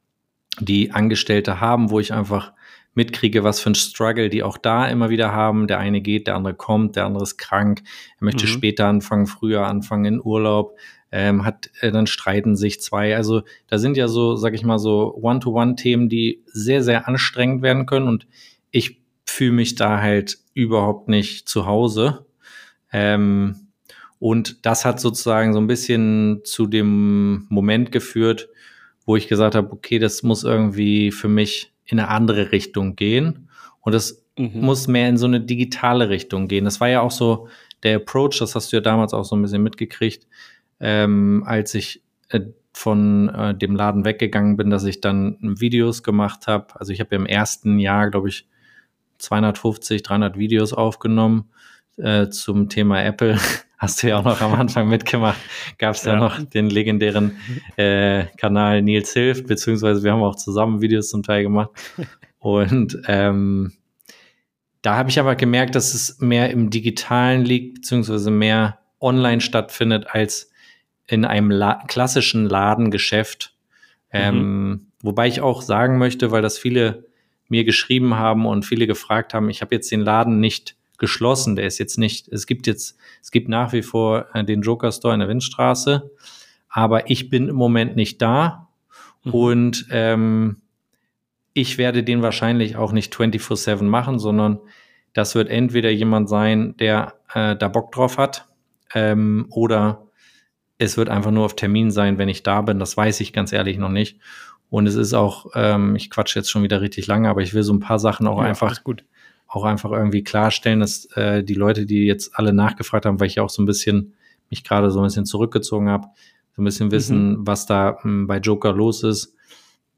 [0.59, 2.53] die Angestellte haben, wo ich einfach
[2.95, 5.67] mitkriege, was für ein Struggle die auch da immer wieder haben.
[5.67, 7.83] Der eine geht, der andere kommt, der andere ist krank,
[8.19, 8.49] er möchte mhm.
[8.49, 10.77] später anfangen, früher anfangen in Urlaub,
[11.11, 13.15] ähm, hat äh, dann streiten sich zwei.
[13.15, 17.85] Also da sind ja so, sag ich mal, so One-to-One-Themen, die sehr, sehr anstrengend werden
[17.85, 18.27] können und
[18.71, 22.25] ich fühle mich da halt überhaupt nicht zu Hause.
[22.91, 23.67] Ähm,
[24.19, 28.49] und das hat sozusagen so ein bisschen zu dem Moment geführt,
[29.05, 33.49] wo ich gesagt habe, okay, das muss irgendwie für mich in eine andere Richtung gehen.
[33.81, 34.61] Und das mhm.
[34.61, 36.65] muss mehr in so eine digitale Richtung gehen.
[36.65, 37.47] Das war ja auch so
[37.83, 40.27] der Approach, das hast du ja damals auch so ein bisschen mitgekriegt,
[40.79, 42.41] ähm, als ich äh,
[42.73, 46.79] von äh, dem Laden weggegangen bin, dass ich dann Videos gemacht habe.
[46.79, 48.47] Also ich habe ja im ersten Jahr, glaube ich,
[49.19, 51.49] 250, 300 Videos aufgenommen
[51.97, 53.37] äh, zum Thema Apple.
[53.77, 55.39] Hast du ja auch noch am Anfang mitgemacht.
[55.77, 56.13] Gab es ja.
[56.13, 56.19] ja.
[56.19, 57.37] noch den legendären
[57.75, 61.71] äh, Kanal Nils Hilft, beziehungsweise wir haben auch zusammen Videos zum Teil gemacht.
[62.39, 63.73] Und ähm,
[64.81, 70.07] da habe ich aber gemerkt, dass es mehr im Digitalen liegt, beziehungsweise mehr online stattfindet
[70.09, 70.51] als
[71.07, 73.55] in einem La klassischen Ladengeschäft.
[74.11, 74.87] Ähm, mhm.
[75.01, 77.05] Wobei ich auch sagen möchte, weil das viele
[77.47, 81.65] mir geschrieben haben und viele gefragt haben, ich habe jetzt den Laden nicht geschlossen, der
[81.67, 85.13] ist jetzt nicht, es gibt jetzt, es gibt nach wie vor äh, den Joker Store
[85.13, 86.11] in der Windstraße,
[86.69, 88.67] aber ich bin im Moment nicht da
[89.23, 89.33] mhm.
[89.33, 90.61] und ähm,
[91.53, 94.59] ich werde den wahrscheinlich auch nicht 24-7 machen, sondern
[95.13, 98.45] das wird entweder jemand sein, der äh, da Bock drauf hat
[98.93, 100.05] ähm, oder
[100.77, 102.79] es wird einfach nur auf Termin sein, wenn ich da bin.
[102.79, 104.19] Das weiß ich ganz ehrlich noch nicht.
[104.69, 107.63] Und es ist auch, ähm, ich quatsche jetzt schon wieder richtig lange, aber ich will
[107.63, 108.81] so ein paar Sachen auch ja, einfach,
[109.47, 113.35] auch einfach irgendwie klarstellen, dass äh, die Leute, die jetzt alle nachgefragt haben, weil ich
[113.35, 114.13] ja auch so ein bisschen
[114.49, 116.07] mich gerade so ein bisschen zurückgezogen habe,
[116.55, 117.47] so ein bisschen wissen, mhm.
[117.47, 119.33] was da ähm, bei Joker los ist,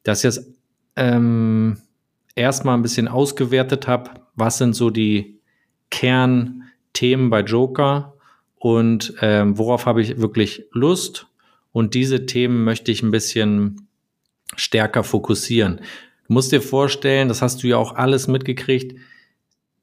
[0.04, 0.48] dass ich jetzt
[0.96, 1.78] ähm,
[2.36, 5.40] erstmal ein bisschen ausgewertet habe, was sind so die
[5.90, 8.14] Kernthemen bei Joker
[8.60, 11.28] und ähm, worauf habe ich wirklich Lust.
[11.72, 13.88] Und diese Themen möchte ich ein bisschen
[14.56, 15.82] stärker fokussieren.
[16.28, 18.98] Du musst dir vorstellen, das hast du ja auch alles mitgekriegt.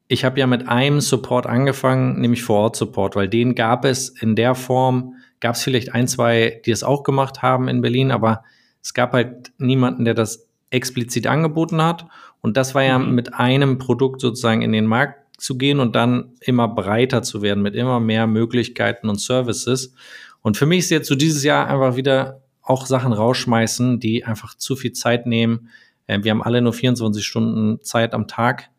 [0.06, 4.54] Ich habe ja mit einem Support angefangen, nämlich Vor-Ort-Support, weil den gab es in der
[4.54, 8.44] Form, gab es vielleicht ein, zwei, die es auch gemacht haben in Berlin, aber
[8.82, 12.06] es gab halt niemanden, der das explizit angeboten hat.
[12.42, 13.14] Und das war ja mhm.
[13.14, 17.62] mit einem Produkt sozusagen in den Markt zu gehen und dann immer breiter zu werden
[17.62, 19.94] mit immer mehr Möglichkeiten und Services.
[20.42, 24.54] Und für mich ist jetzt so dieses Jahr einfach wieder auch Sachen rausschmeißen, die einfach
[24.54, 25.70] zu viel Zeit nehmen.
[26.06, 28.70] Äh, wir haben alle nur 24 Stunden Zeit am Tag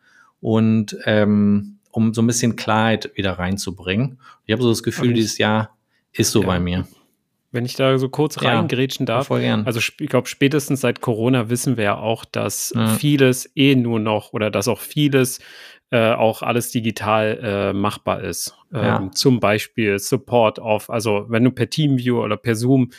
[0.45, 4.19] und ähm, um so ein bisschen Klarheit wieder reinzubringen.
[4.45, 5.75] Ich habe so das Gefühl, dieses Jahr
[6.13, 6.45] ist so ja.
[6.45, 6.85] bei mir.
[7.51, 9.25] Wenn ich da so kurz ja, reingrätschen darf.
[9.25, 9.65] Voll gern.
[9.65, 12.89] Also ich glaube, spätestens seit Corona wissen wir ja auch, dass ja.
[12.89, 15.39] vieles eh nur noch oder dass auch vieles
[15.89, 18.55] äh, auch alles digital äh, machbar ist.
[18.71, 18.97] Ja.
[18.97, 22.91] Ähm, zum Beispiel Support auf, also wenn du per Teamview oder per Zoom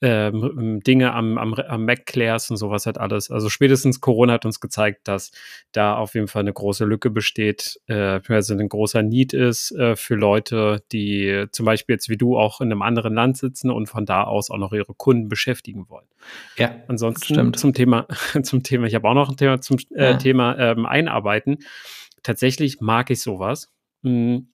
[0.00, 3.30] ähm, Dinge am, am, am Mac klärst und sowas hat alles.
[3.30, 5.32] Also spätestens Corona hat uns gezeigt, dass
[5.72, 9.96] da auf jeden Fall eine große Lücke besteht, äh, also ein großer Need ist äh,
[9.96, 13.88] für Leute, die zum Beispiel jetzt wie du auch in einem anderen Land sitzen und
[13.88, 16.06] von da aus auch noch ihre Kunden beschäftigen wollen.
[16.56, 16.74] Ja.
[16.88, 17.58] Ansonsten stimmt.
[17.58, 18.06] zum Thema,
[18.42, 20.16] zum Thema, ich habe auch noch ein Thema zum äh, ja.
[20.16, 21.58] Thema ähm, Einarbeiten
[22.22, 23.72] tatsächlich mag ich sowas.
[24.02, 24.48] Hm,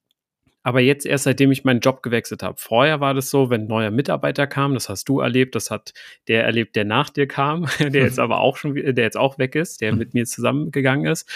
[0.65, 2.57] aber jetzt erst seitdem ich meinen Job gewechselt habe.
[2.59, 5.93] Vorher war das so, wenn ein neuer Mitarbeiter kam, das hast du erlebt, das hat
[6.27, 9.55] der erlebt, der nach dir kam, der jetzt aber auch schon, der jetzt auch weg
[9.55, 11.31] ist, der mit mir zusammengegangen ist.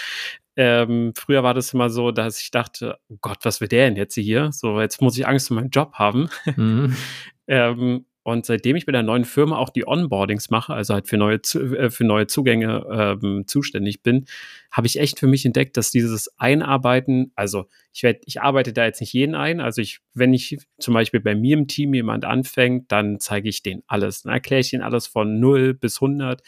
[0.55, 3.95] Ähm, früher war das immer so, dass ich dachte, oh Gott, was will der denn
[3.95, 4.51] jetzt hier?
[4.51, 6.29] So, jetzt muss ich Angst um meinen Job haben.
[6.57, 6.97] Mhm.
[7.47, 11.17] ähm, und seitdem ich bei der neuen Firma auch die Onboardings mache, also halt für
[11.17, 12.85] neue, äh, für neue Zugänge
[13.21, 14.25] ähm, zuständig bin,
[14.71, 18.85] habe ich echt für mich entdeckt, dass dieses Einarbeiten, also ich werde, ich arbeite da
[18.85, 19.59] jetzt nicht jeden ein.
[19.59, 23.63] Also ich, wenn ich zum Beispiel bei mir im Team jemand anfängt, dann zeige ich
[23.63, 24.23] den alles.
[24.23, 26.41] Dann erkläre ich den alles von 0 bis 100,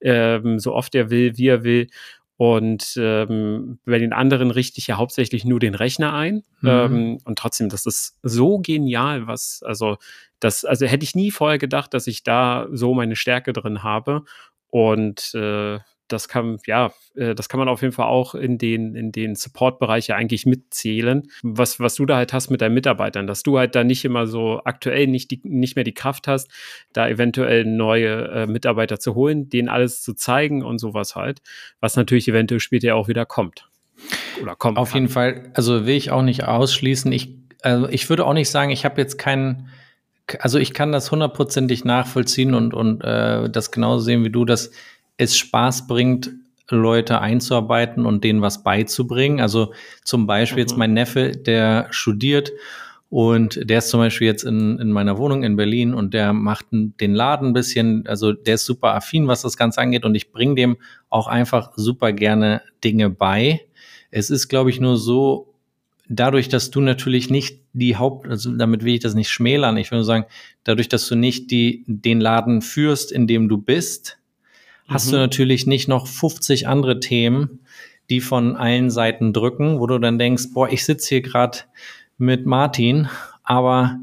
[0.00, 1.86] ähm, so oft er will, wie er will
[2.38, 6.44] und ähm, bei den anderen richte ich ja hauptsächlich nur den Rechner ein.
[6.60, 6.68] Mhm.
[6.68, 9.96] Ähm, und trotzdem, das ist so genial, was, also
[10.38, 14.22] das, also hätte ich nie vorher gedacht, dass ich da so meine Stärke drin habe.
[14.70, 18.94] Und äh, das kann, ja, äh, das kann man auf jeden Fall auch in den,
[18.94, 21.30] in den Support-Bereiche eigentlich mitzählen.
[21.42, 24.26] Was, was du da halt hast mit deinen Mitarbeitern, dass du halt da nicht immer
[24.26, 26.50] so aktuell nicht, die, nicht mehr die Kraft hast,
[26.92, 31.40] da eventuell neue äh, Mitarbeiter zu holen, denen alles zu zeigen und sowas halt,
[31.80, 33.68] was natürlich eventuell später auch wieder kommt.
[34.42, 34.78] Oder kommt.
[34.78, 35.02] Auf kann.
[35.02, 37.10] jeden Fall, also will ich auch nicht ausschließen.
[37.12, 39.68] Ich, also ich würde auch nicht sagen, ich habe jetzt keinen
[40.40, 44.70] also ich kann das hundertprozentig nachvollziehen und, und äh, das genauso sehen wie du, dass
[45.18, 46.30] es Spaß bringt,
[46.70, 49.40] Leute einzuarbeiten und denen was beizubringen.
[49.40, 49.72] Also
[50.04, 50.68] zum Beispiel mhm.
[50.68, 52.52] jetzt mein Neffe, der studiert
[53.10, 56.66] und der ist zum Beispiel jetzt in, in meiner Wohnung in Berlin und der macht
[56.70, 60.30] den Laden ein bisschen, also der ist super affin, was das Ganze angeht und ich
[60.30, 60.76] bringe dem
[61.08, 63.62] auch einfach super gerne Dinge bei.
[64.10, 65.54] Es ist, glaube ich, nur so,
[66.08, 69.90] dadurch, dass du natürlich nicht die Haupt, also damit will ich das nicht schmälern, ich
[69.90, 70.24] würde sagen,
[70.64, 74.17] dadurch, dass du nicht die, den Laden führst, in dem du bist,
[74.88, 75.22] hast du mhm.
[75.22, 77.60] natürlich nicht noch 50 andere Themen,
[78.10, 81.58] die von allen Seiten drücken, wo du dann denkst, boah, ich sitze hier gerade
[82.16, 83.08] mit Martin,
[83.44, 84.00] aber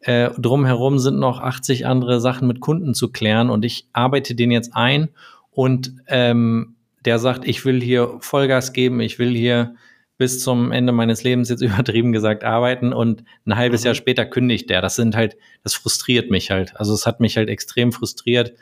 [0.00, 4.50] äh, drumherum sind noch 80 andere Sachen mit Kunden zu klären und ich arbeite den
[4.50, 5.10] jetzt ein
[5.50, 9.74] und ähm, der sagt, ich will hier Vollgas geben, ich will hier
[10.16, 13.86] bis zum Ende meines Lebens jetzt übertrieben gesagt arbeiten und ein halbes mhm.
[13.86, 14.82] Jahr später kündigt der.
[14.82, 16.76] Das sind halt, das frustriert mich halt.
[16.76, 18.52] Also es hat mich halt extrem frustriert.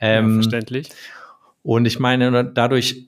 [0.00, 0.88] Ähm, ja, verständlich.
[1.62, 3.06] Und ich meine, dadurch,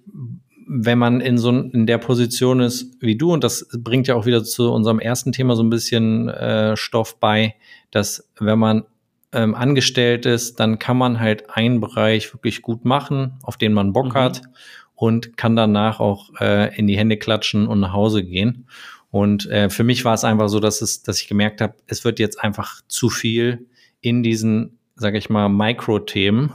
[0.66, 4.27] wenn man in so in der Position ist wie du, und das bringt ja auch
[4.27, 7.55] wieder zu unserem ersten Thema so ein bisschen äh, Stoff bei,
[7.90, 8.85] dass wenn man
[9.33, 13.92] ähm, angestellt ist, dann kann man halt einen Bereich wirklich gut machen, auf den man
[13.92, 14.14] Bock mhm.
[14.14, 14.42] hat
[14.94, 18.66] und kann danach auch äh, in die Hände klatschen und nach Hause gehen.
[19.11, 22.05] Und äh, für mich war es einfach so, dass es, dass ich gemerkt habe, es
[22.05, 23.66] wird jetzt einfach zu viel
[24.01, 26.53] in diesen, sage ich mal, Mikro-Themen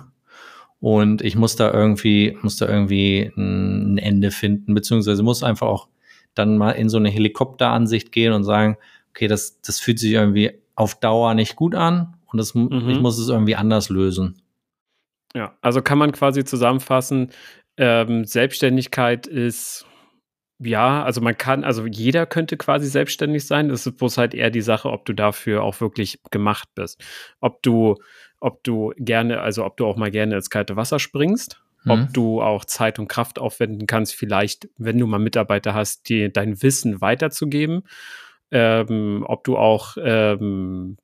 [0.81, 5.87] und ich muss da irgendwie, muss da irgendwie ein Ende finden, beziehungsweise muss einfach auch
[6.33, 8.77] dann mal in so eine Helikopteransicht gehen und sagen,
[9.11, 12.89] okay, das, das fühlt sich irgendwie auf Dauer nicht gut an und das, mhm.
[12.89, 14.41] ich muss es irgendwie anders lösen.
[15.35, 17.29] Ja, also kann man quasi zusammenfassen,
[17.77, 19.85] ähm, Selbstständigkeit ist
[20.63, 23.69] ja, also man kann, also jeder könnte quasi selbstständig sein.
[23.69, 27.03] Das ist bloß halt eher die Sache, ob du dafür auch wirklich gemacht bist.
[27.39, 27.95] Ob du
[28.41, 31.91] ob du gerne, also ob du auch mal gerne ins kalte Wasser springst, mhm.
[31.91, 36.29] ob du auch Zeit und Kraft aufwenden kannst, vielleicht, wenn du mal Mitarbeiter hast, dir
[36.29, 37.83] dein Wissen weiterzugeben,
[38.51, 40.97] ähm, ob du auch ähm,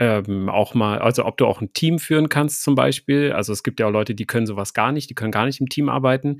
[0.00, 3.32] ähm, auch mal, also ob du auch ein Team führen kannst zum Beispiel.
[3.32, 5.60] Also es gibt ja auch Leute, die können sowas gar nicht, die können gar nicht
[5.60, 6.38] im Team arbeiten,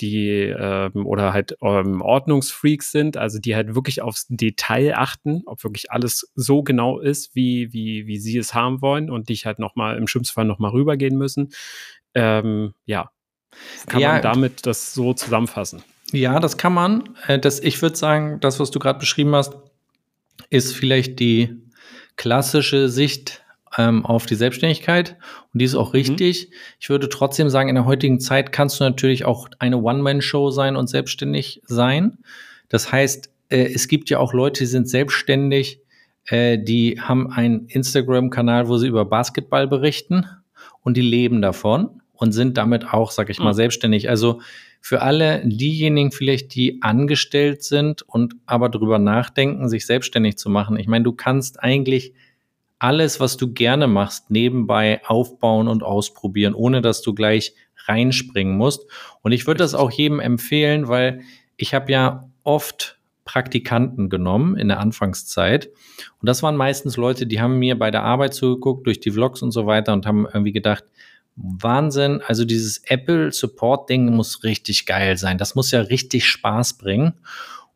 [0.00, 5.64] die ähm, oder halt ähm, Ordnungsfreaks sind, also die halt wirklich aufs Detail achten, ob
[5.64, 9.58] wirklich alles so genau ist, wie, wie, wie sie es haben wollen und dich halt
[9.58, 11.50] nochmal im schlimmsten Fall nochmal rübergehen müssen.
[12.14, 13.10] Ähm, ja.
[13.86, 15.82] Kann ja, man damit das so zusammenfassen?
[16.12, 17.16] Ja, das kann man.
[17.26, 19.56] Äh, das, ich würde sagen, das, was du gerade beschrieben hast,
[20.50, 21.56] ist vielleicht die
[22.18, 23.42] klassische Sicht
[23.78, 25.16] ähm, auf die Selbstständigkeit
[25.54, 26.00] und die ist auch mhm.
[26.00, 26.48] richtig.
[26.48, 26.54] Mhm.
[26.80, 30.76] Ich würde trotzdem sagen, in der heutigen Zeit kannst du natürlich auch eine One-Man-Show sein
[30.76, 32.18] und selbstständig sein.
[32.68, 35.80] Das heißt, äh, es gibt ja auch Leute, die sind selbstständig,
[36.26, 40.26] äh, die haben einen Instagram-Kanal, wo sie über Basketball berichten
[40.82, 43.56] und die leben davon und sind damit auch, sag ich mal, mhm.
[43.56, 44.10] selbstständig.
[44.10, 44.40] Also
[44.80, 50.78] für alle diejenigen vielleicht, die angestellt sind und aber drüber nachdenken, sich selbstständig zu machen.
[50.78, 52.14] Ich meine, du kannst eigentlich
[52.78, 57.54] alles, was du gerne machst, nebenbei aufbauen und ausprobieren, ohne dass du gleich
[57.86, 58.88] reinspringen musst.
[59.22, 61.22] Und ich würde das auch jedem empfehlen, weil
[61.56, 65.66] ich habe ja oft Praktikanten genommen in der Anfangszeit.
[66.20, 69.42] Und das waren meistens Leute, die haben mir bei der Arbeit zugeguckt, durch die Vlogs
[69.42, 70.84] und so weiter und haben irgendwie gedacht,
[71.40, 72.20] Wahnsinn.
[72.26, 75.38] Also dieses Apple Support Ding muss richtig geil sein.
[75.38, 77.14] Das muss ja richtig Spaß bringen.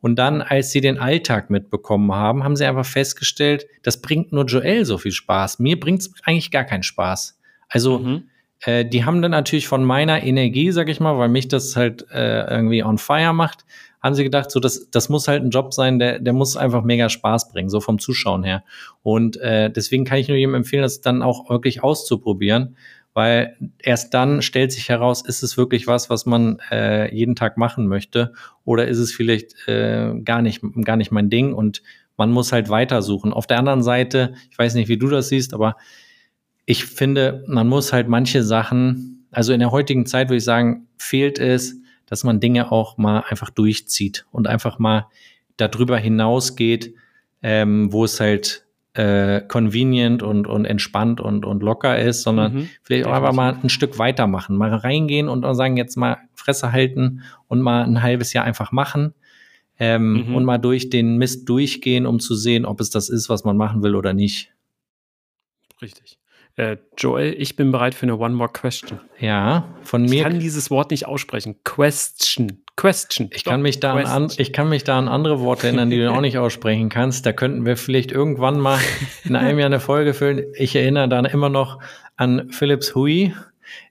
[0.01, 4.45] Und dann, als sie den Alltag mitbekommen haben, haben sie einfach festgestellt, das bringt nur
[4.45, 5.59] Joel so viel Spaß.
[5.59, 7.39] Mir bringt es eigentlich gar keinen Spaß.
[7.69, 8.23] Also mhm.
[8.63, 12.05] Äh, die haben dann natürlich von meiner Energie, sag ich mal, weil mich das halt
[12.11, 13.65] äh, irgendwie on fire macht,
[14.01, 16.83] haben sie gedacht, so das, das muss halt ein Job sein, der, der muss einfach
[16.83, 18.63] mega Spaß bringen, so vom Zuschauen her.
[19.01, 22.75] Und äh, deswegen kann ich nur jedem empfehlen, das dann auch wirklich auszuprobieren,
[23.13, 27.57] weil erst dann stellt sich heraus, ist es wirklich was, was man äh, jeden Tag
[27.57, 28.33] machen möchte
[28.65, 31.83] oder ist es vielleicht äh, gar nicht gar nicht mein Ding und
[32.17, 33.33] man muss halt weitersuchen.
[33.33, 35.75] Auf der anderen Seite, ich weiß nicht, wie du das siehst, aber
[36.65, 40.87] ich finde, man muss halt manche Sachen, also in der heutigen Zeit würde ich sagen,
[40.97, 45.07] fehlt es, dass man Dinge auch mal einfach durchzieht und einfach mal
[45.57, 46.93] darüber hinausgeht,
[47.41, 52.69] ähm, wo es halt äh, convenient und, und entspannt und, und locker ist, sondern mhm,
[52.83, 57.21] vielleicht auch einfach mal ein Stück weitermachen, mal reingehen und sagen, jetzt mal Fresse halten
[57.47, 59.13] und mal ein halbes Jahr einfach machen
[59.79, 60.35] ähm, mhm.
[60.35, 63.57] und mal durch den Mist durchgehen, um zu sehen, ob es das ist, was man
[63.57, 64.51] machen will oder nicht.
[65.81, 66.19] Richtig.
[66.55, 68.99] Äh, Joel, ich bin bereit für eine One More Question.
[69.19, 70.13] Ja, von mir.
[70.13, 71.55] Ich kann dieses Wort nicht aussprechen.
[71.63, 72.63] Question.
[72.75, 73.29] Question.
[73.33, 76.11] Ich kann, mich da an, ich kann mich da an andere Worte erinnern, die du
[76.11, 77.25] auch nicht aussprechen kannst.
[77.25, 78.79] Da könnten wir vielleicht irgendwann mal
[79.23, 80.45] in einem Jahr eine Folge füllen.
[80.55, 81.79] Ich erinnere dann immer noch
[82.15, 83.33] an Philips Hui.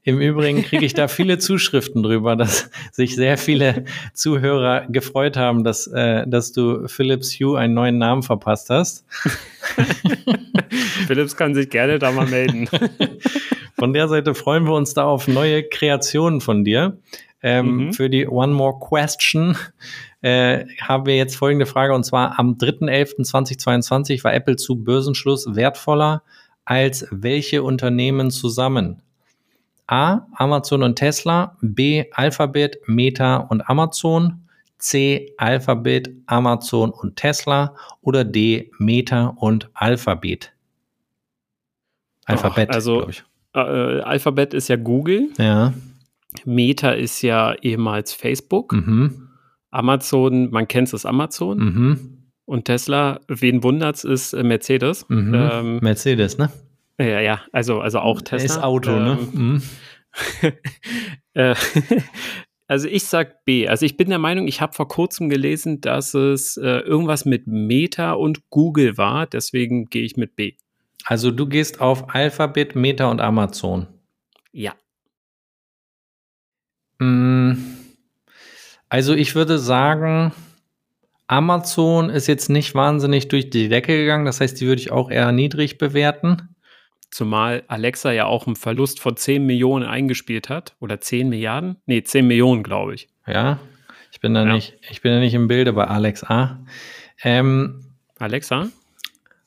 [0.05, 5.65] Im Übrigen kriege ich da viele Zuschriften drüber, dass sich sehr viele Zuhörer gefreut haben,
[5.65, 9.05] dass, äh, dass du Philips Hue einen neuen Namen verpasst hast.
[11.07, 12.69] Philips kann sich gerne da mal melden.
[13.79, 16.99] Von der Seite freuen wir uns da auf neue Kreationen von dir.
[17.43, 17.93] Ähm, mhm.
[17.93, 19.57] Für die One More Question
[20.21, 26.23] äh, haben wir jetzt folgende Frage und zwar am 3.11.2022 war Apple zu Börsenschluss wertvoller
[26.65, 29.03] als welche Unternehmen zusammen?
[29.93, 30.27] A.
[30.37, 32.07] Amazon und Tesla, B.
[32.13, 34.41] Alphabet, Meta und Amazon,
[34.79, 35.35] C.
[35.37, 38.71] Alphabet, Amazon und Tesla oder D.
[38.79, 40.55] Meta und Alphabet.
[42.25, 43.07] Alphabet, also
[43.55, 45.29] äh, Alphabet ist ja Google.
[45.37, 45.75] Ja.
[46.47, 48.73] Meta ist ja ehemals Facebook.
[48.73, 49.29] Mhm.
[49.71, 51.59] Amazon, man kennt es Amazon.
[51.59, 52.19] Mhm.
[52.47, 55.07] Und Tesla, wen wundert's, ist äh, Mercedes.
[55.11, 55.35] Mhm.
[55.35, 56.51] Ähm, Mercedes, ne?
[57.03, 58.45] Ja, ja, also, also auch Tesla.
[58.45, 59.19] Ist Auto, ne?
[59.35, 59.63] ähm,
[61.35, 61.57] ne?
[62.67, 63.69] also ich sag B.
[63.69, 67.47] Also ich bin der Meinung, ich habe vor kurzem gelesen, dass es äh, irgendwas mit
[67.47, 69.27] Meta und Google war.
[69.27, 70.55] Deswegen gehe ich mit B.
[71.05, 73.89] Also du gehst auf Alphabet, Meta und Amazon.
[74.53, 74.75] Ja.
[76.99, 77.55] Mm.
[78.89, 80.33] Also ich würde sagen,
[81.27, 84.27] Amazon ist jetzt nicht wahnsinnig durch die Decke gegangen.
[84.27, 86.52] Das heißt, die würde ich auch eher niedrig bewerten.
[87.13, 90.75] Zumal Alexa ja auch einen Verlust von 10 Millionen eingespielt hat.
[90.81, 91.77] Oder 10 Milliarden?
[91.85, 93.09] Nee, 10 Millionen, glaube ich.
[93.27, 93.61] Ja,
[94.11, 94.53] ich bin da ja.
[94.55, 96.65] nicht, ich bin da nicht im Bilde bei Alexa.
[97.23, 97.85] Ähm,
[98.19, 98.69] Alexa?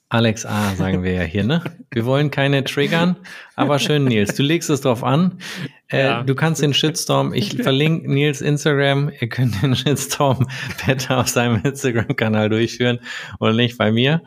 [0.10, 1.64] Alex A, sagen wir ja hier, ne?
[1.90, 3.16] Wir wollen keine triggern,
[3.56, 4.36] aber schön, Nils.
[4.36, 5.40] Du legst es drauf an.
[5.88, 6.24] Äh, ja.
[6.24, 10.48] Du kannst den Shitstorm, ich verlinke Nils Instagram, ihr könnt den Shitstorm
[10.86, 13.00] besser auf seinem Instagram-Kanal durchführen
[13.40, 14.22] und nicht bei mir.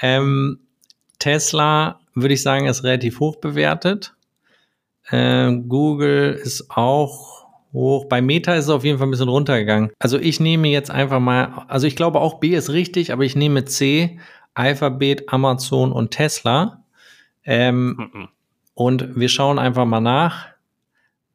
[0.00, 0.60] Ähm,
[1.18, 4.14] Tesla würde ich sagen, ist relativ hoch bewertet.
[5.10, 8.06] Äh, Google ist auch hoch.
[8.06, 9.90] Bei Meta ist es auf jeden Fall ein bisschen runtergegangen.
[9.98, 13.36] Also ich nehme jetzt einfach mal, also ich glaube auch B ist richtig, aber ich
[13.36, 14.18] nehme C,
[14.54, 16.82] Alphabet, Amazon und Tesla.
[17.44, 18.28] Ähm, mhm.
[18.74, 20.46] Und wir schauen einfach mal nach.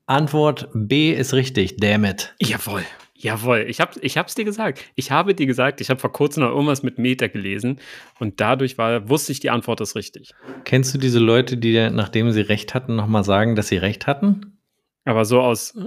[0.05, 2.33] Antwort B ist richtig, damn it.
[2.41, 2.83] Jawohl.
[3.23, 4.83] Jawohl, ich habe ich hab's dir gesagt.
[4.95, 7.79] Ich habe dir gesagt, ich habe vor kurzem noch irgendwas mit Meta gelesen
[8.19, 10.31] und dadurch war, wusste ich, die Antwort ist richtig.
[10.65, 14.57] Kennst du diese Leute, die, nachdem sie recht hatten, nochmal sagen, dass sie recht hatten?
[15.05, 15.77] Aber so aus,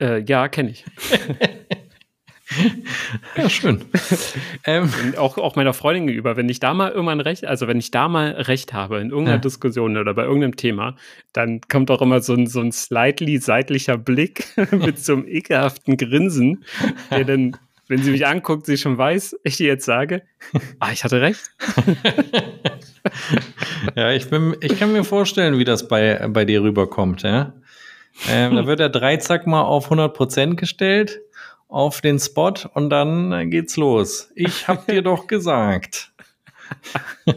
[0.00, 0.86] äh, ja, kenne ich.
[3.36, 3.84] ja, schön.
[4.64, 7.90] ähm, auch, auch meiner Freundin gegenüber, wenn ich da mal irgendwann recht, also wenn ich
[7.90, 9.40] da mal recht habe in irgendeiner ja.
[9.40, 10.96] Diskussion oder bei irgendeinem Thema,
[11.32, 15.96] dann kommt auch immer so ein, so ein slightly seitlicher Blick mit so einem ekelhaften
[15.96, 16.64] Grinsen,
[17.10, 20.22] der dann, wenn sie mich anguckt, sie schon weiß, ich dir jetzt sage,
[20.80, 21.52] ah, ich hatte recht.
[23.94, 27.54] ja, ich, bin, ich kann mir vorstellen, wie das bei, bei dir rüberkommt, ja.
[28.28, 31.20] Ähm, da wird der Dreizack mal auf 100% gestellt
[31.70, 34.30] auf den Spot und dann geht's los.
[34.34, 36.12] Ich hab dir doch gesagt.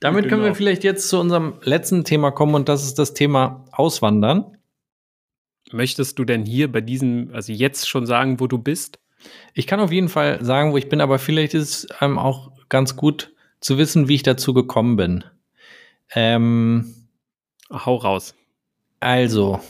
[0.00, 3.64] Damit können wir vielleicht jetzt zu unserem letzten Thema kommen und das ist das Thema
[3.72, 4.58] Auswandern.
[5.72, 8.98] Möchtest du denn hier bei diesem, also jetzt schon sagen, wo du bist?
[9.54, 12.52] Ich kann auf jeden Fall sagen, wo ich bin, aber vielleicht ist es ähm, auch
[12.68, 15.24] ganz gut zu wissen, wie ich dazu gekommen bin.
[16.14, 16.94] Ähm,
[17.70, 18.34] Hau raus.
[19.00, 19.60] Also,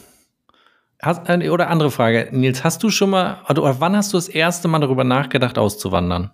[1.05, 4.29] Hast, äh, oder andere Frage, Nils, hast du schon mal, oder wann hast du das
[4.29, 6.31] erste Mal darüber nachgedacht, auszuwandern?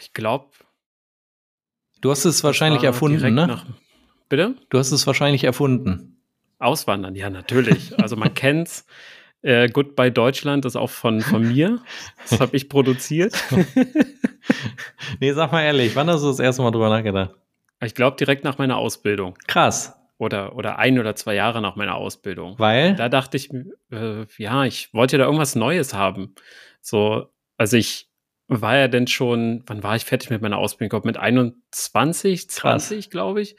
[0.00, 0.46] Ich glaube.
[2.00, 3.46] Du hast es wahrscheinlich erfunden, ne?
[3.46, 3.66] Nach,
[4.28, 4.54] Bitte?
[4.68, 6.20] Du hast es wahrscheinlich erfunden.
[6.58, 7.98] Auswandern, ja, natürlich.
[8.00, 8.86] Also man kennt's.
[9.42, 11.80] Äh, Goodbye Deutschland ist auch von, von mir.
[12.28, 13.34] Das habe ich produziert.
[15.20, 17.34] nee, sag mal ehrlich, wann hast du das erste Mal drüber nachgedacht?
[17.80, 19.38] Ich glaube direkt nach meiner Ausbildung.
[19.46, 19.97] Krass.
[20.18, 22.58] Oder, oder ein oder zwei Jahre nach meiner Ausbildung.
[22.58, 22.96] Weil?
[22.96, 23.50] Da dachte ich,
[23.92, 26.34] äh, ja, ich wollte da irgendwas Neues haben.
[26.80, 28.10] So, also ich
[28.48, 30.86] war ja denn schon, wann war ich fertig mit meiner Ausbildung?
[30.86, 33.56] Ich glaube, mit 21, 20, glaube ich.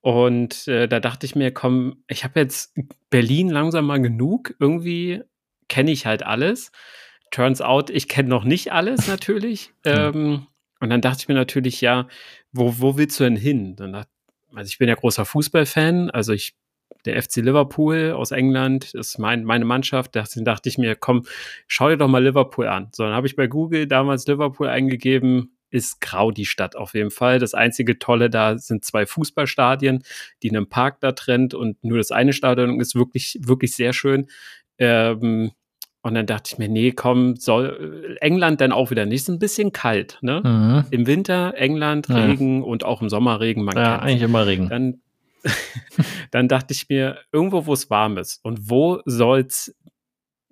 [0.00, 2.74] Und äh, da dachte ich mir, komm, ich habe jetzt
[3.10, 4.54] Berlin langsam mal genug.
[4.58, 5.22] Irgendwie
[5.68, 6.70] kenne ich halt alles.
[7.30, 9.72] Turns out, ich kenne noch nicht alles natürlich.
[9.84, 10.46] ähm,
[10.80, 12.08] und dann dachte ich mir natürlich, ja,
[12.52, 13.76] wo, wo willst du denn hin?
[13.76, 14.10] Dann dachte,
[14.54, 16.54] also ich bin ja großer Fußballfan, also ich,
[17.04, 20.14] der FC Liverpool aus England ist mein, meine Mannschaft.
[20.16, 21.24] Da dachte ich mir, komm,
[21.66, 22.88] schau dir doch mal Liverpool an.
[22.92, 27.10] So, dann habe ich bei Google damals Liverpool eingegeben, ist grau die Stadt auf jeden
[27.10, 27.38] Fall.
[27.38, 30.02] Das einzige Tolle da sind zwei Fußballstadien,
[30.42, 33.92] die in einem Park da trennt und nur das eine Stadion ist wirklich, wirklich sehr
[33.92, 34.26] schön.
[34.78, 35.52] Ähm,
[36.02, 39.22] und dann dachte ich mir, nee, komm, soll England dann auch wieder nicht.
[39.22, 40.40] Ist ein bisschen kalt, ne?
[40.42, 40.84] Mhm.
[40.90, 42.64] Im Winter England, Regen ja.
[42.64, 43.64] und auch im Sommer Regen.
[43.64, 44.70] Man ja, eigentlich immer Regen.
[44.70, 45.00] Dann,
[46.30, 48.42] dann dachte ich mir, irgendwo, wo es warm ist.
[48.42, 49.76] Und wo soll's,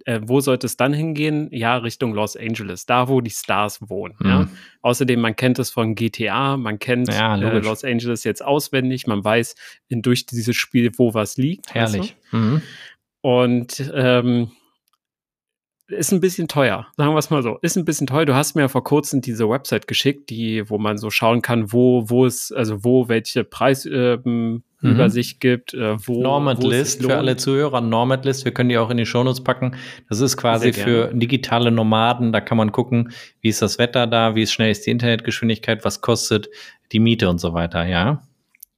[0.04, 1.48] äh, wo sollte es dann hingehen?
[1.50, 4.16] Ja, Richtung Los Angeles, da wo die Stars wohnen.
[4.18, 4.28] Mhm.
[4.28, 4.48] Ja?
[4.82, 9.24] Außerdem, man kennt es von GTA, man kennt ja, äh, Los Angeles jetzt auswendig, man
[9.24, 9.54] weiß
[9.88, 11.74] in, durch dieses Spiel, wo was liegt.
[11.74, 12.16] Herrlich.
[12.32, 12.36] Du?
[12.36, 12.62] mhm.
[13.22, 14.50] Und ähm,
[15.88, 17.58] ist ein bisschen teuer, sagen wir es mal so.
[17.62, 18.26] Ist ein bisschen teuer.
[18.26, 21.72] Du hast mir ja vor kurzem diese Website geschickt, die, wo man so schauen kann,
[21.72, 25.40] wo, wo es, also wo welche Preisübersicht ähm, mhm.
[25.40, 26.22] gibt, äh, wo.
[26.22, 29.42] Normand wo List für alle Zuhörer, Normand List, wir können die auch in die Shownotes
[29.42, 29.76] packen.
[30.10, 33.10] Das ist quasi für digitale Nomaden, da kann man gucken,
[33.40, 36.50] wie ist das Wetter da, wie schnell ist die Internetgeschwindigkeit, was kostet
[36.92, 38.22] die Miete und so weiter, ja.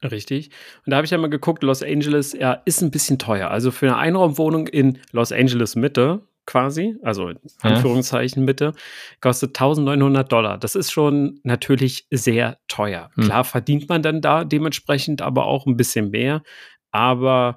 [0.02, 0.50] Richtig.
[0.86, 3.50] Und da habe ich ja mal geguckt, Los Angeles ja, ist ein bisschen teuer.
[3.50, 8.72] Also für eine Einraumwohnung in Los Angeles Mitte, quasi, also in Anführungszeichen bitte,
[9.20, 10.58] kostet 1900 Dollar.
[10.58, 13.10] Das ist schon natürlich sehr teuer.
[13.14, 13.24] Hm.
[13.24, 16.42] Klar verdient man dann da dementsprechend aber auch ein bisschen mehr,
[16.90, 17.56] aber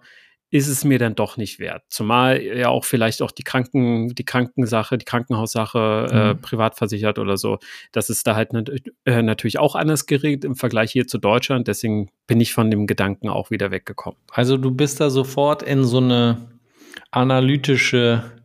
[0.51, 1.81] ist es mir dann doch nicht wert.
[1.89, 6.41] Zumal ja auch vielleicht auch die Kranken, die Krankensache, die Krankenhaussache äh, hm.
[6.41, 7.57] privat versichert oder so.
[7.91, 8.69] Das ist da halt nat
[9.05, 11.67] äh, natürlich auch anders geregelt im Vergleich hier zu Deutschland.
[11.67, 14.19] Deswegen bin ich von dem Gedanken auch wieder weggekommen.
[14.29, 16.37] Also du bist da sofort in so eine
[17.09, 18.42] analytische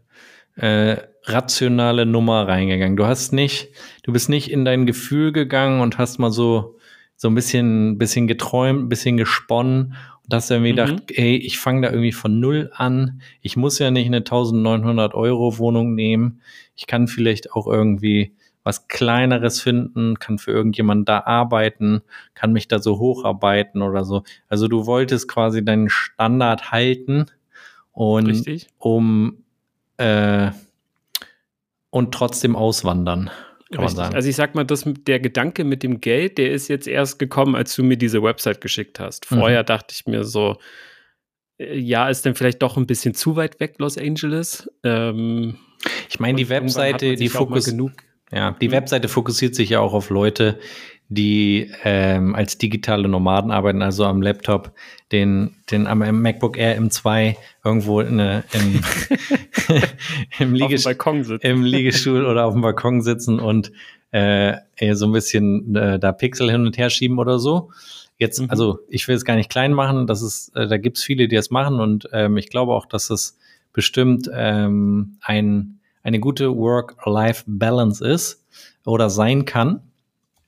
[0.58, 2.96] äh, rationale Nummer reingegangen.
[2.96, 3.68] Du hast nicht,
[4.02, 6.76] du bist nicht in dein Gefühl gegangen und hast mal so
[7.18, 10.76] so ein bisschen, bisschen geträumt, ein bisschen gesponnen und hast irgendwie mhm.
[10.76, 13.20] gedacht, ey, ich fange da irgendwie von null an.
[13.42, 16.40] Ich muss ja nicht eine 1900 Euro Wohnung nehmen.
[16.76, 22.02] Ich kann vielleicht auch irgendwie was Kleineres finden, kann für irgendjemanden da arbeiten,
[22.34, 24.22] kann mich da so hocharbeiten oder so.
[24.48, 27.26] Also du wolltest quasi deinen Standard halten
[27.90, 28.68] und Richtig.
[28.78, 29.38] um
[29.98, 30.50] äh,
[31.90, 33.30] und trotzdem auswandern.
[33.70, 34.14] Kann man sagen.
[34.14, 37.54] Also ich sag mal, das, der Gedanke mit dem Geld, der ist jetzt erst gekommen,
[37.54, 39.26] als du mir diese Website geschickt hast.
[39.26, 39.66] Vorher mhm.
[39.66, 40.56] dachte ich mir so,
[41.58, 44.70] äh, ja, ist denn vielleicht doch ein bisschen zu weit weg, Los Angeles.
[44.84, 45.58] Ähm,
[46.08, 47.72] ich meine, die Webseite, die Fokus,
[48.32, 48.72] ja, die mhm.
[48.72, 50.58] Webseite fokussiert sich ja auch auf Leute,
[51.08, 54.72] die ähm, als digitale Nomaden arbeiten, also am Laptop,
[55.10, 57.34] den, den am MacBook Air M2
[57.64, 58.80] irgendwo in eine, im,
[60.38, 60.86] im, Liegest
[61.40, 63.72] im, Liegestuhl oder auf dem Balkon sitzen und
[64.10, 64.56] äh,
[64.92, 67.70] so ein bisschen äh, da Pixel hin und her schieben oder so.
[68.18, 68.50] Jetzt, mhm.
[68.50, 71.36] also ich will es gar nicht klein machen, das ist, äh, da gibt's viele, die
[71.36, 73.38] das machen und ähm, ich glaube auch, dass es
[73.72, 78.44] bestimmt ähm, ein, eine gute Work-Life-Balance ist
[78.84, 79.80] oder sein kann.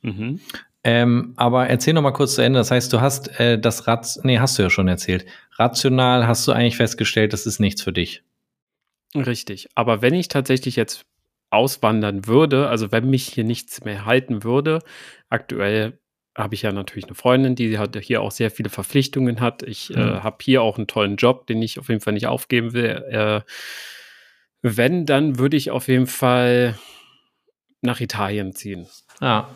[0.02, 0.40] Mhm.
[0.82, 2.58] Ähm, aber erzähl noch mal kurz zu Ende.
[2.58, 5.26] Das heißt, du hast äh, das Rat, nee, hast du ja schon erzählt.
[5.58, 8.22] Rational hast du eigentlich festgestellt, das ist nichts für dich.
[9.14, 9.68] Richtig.
[9.74, 11.04] Aber wenn ich tatsächlich jetzt
[11.50, 14.80] auswandern würde, also wenn mich hier nichts mehr halten würde,
[15.28, 15.98] aktuell
[16.36, 19.62] habe ich ja natürlich eine Freundin, die hat hier auch sehr viele Verpflichtungen hat.
[19.62, 20.08] Ich äh, mhm.
[20.08, 23.04] äh, habe hier auch einen tollen Job, den ich auf jeden Fall nicht aufgeben will.
[23.10, 23.40] Äh,
[24.62, 26.78] wenn, dann würde ich auf jeden Fall
[27.82, 28.86] nach Italien ziehen.
[29.20, 29.50] Ja.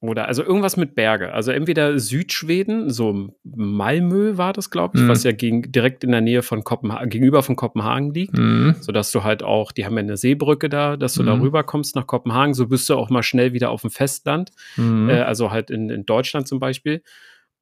[0.00, 1.32] Oder also irgendwas mit Berge.
[1.32, 5.08] Also entweder Südschweden, so Malmö war das, glaube ich, mhm.
[5.08, 8.36] was ja gegen, direkt in der Nähe von Kopenhagen, gegenüber von Kopenhagen liegt.
[8.36, 8.76] Mhm.
[8.80, 11.26] Sodass du halt auch, die haben ja eine Seebrücke da, dass du mhm.
[11.26, 12.52] da rüber kommst nach Kopenhagen.
[12.52, 14.50] So bist du auch mal schnell wieder auf dem Festland.
[14.76, 15.08] Mhm.
[15.08, 17.02] Äh, also halt in, in Deutschland zum Beispiel.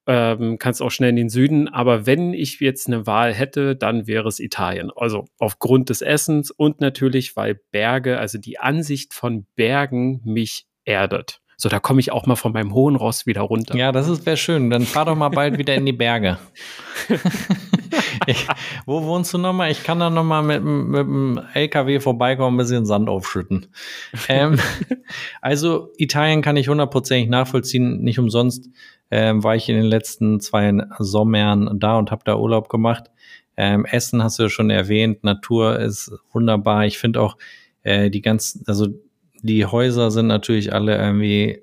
[0.05, 1.69] Ähm, kannst auch schnell in den Süden.
[1.69, 4.91] Aber wenn ich jetzt eine Wahl hätte, dann wäre es Italien.
[4.93, 11.41] Also aufgrund des Essens und natürlich, weil Berge, also die Ansicht von Bergen mich erdet.
[11.57, 13.75] So, da komme ich auch mal von meinem hohen Ross wieder runter.
[13.75, 14.69] Ja, das wäre schön.
[14.69, 16.37] Dann fahr doch mal bald wieder in die Berge.
[18.27, 18.47] ich,
[18.85, 19.71] wo wohnst du nochmal?
[19.71, 23.67] Ich kann da nochmal mit, mit dem LKW vorbeikommen, ein bisschen Sand aufschütten.
[24.27, 24.59] ähm,
[25.41, 28.01] also Italien kann ich hundertprozentig nachvollziehen.
[28.01, 28.69] Nicht umsonst
[29.11, 33.11] ähm, war ich in den letzten zwei Sommern da und habe da Urlaub gemacht.
[33.57, 36.85] Ähm, Essen hast du ja schon erwähnt, Natur ist wunderbar.
[36.85, 37.37] Ich finde auch
[37.83, 38.87] äh, die ganzen, also
[39.45, 41.61] die Häuser sind natürlich alle irgendwie,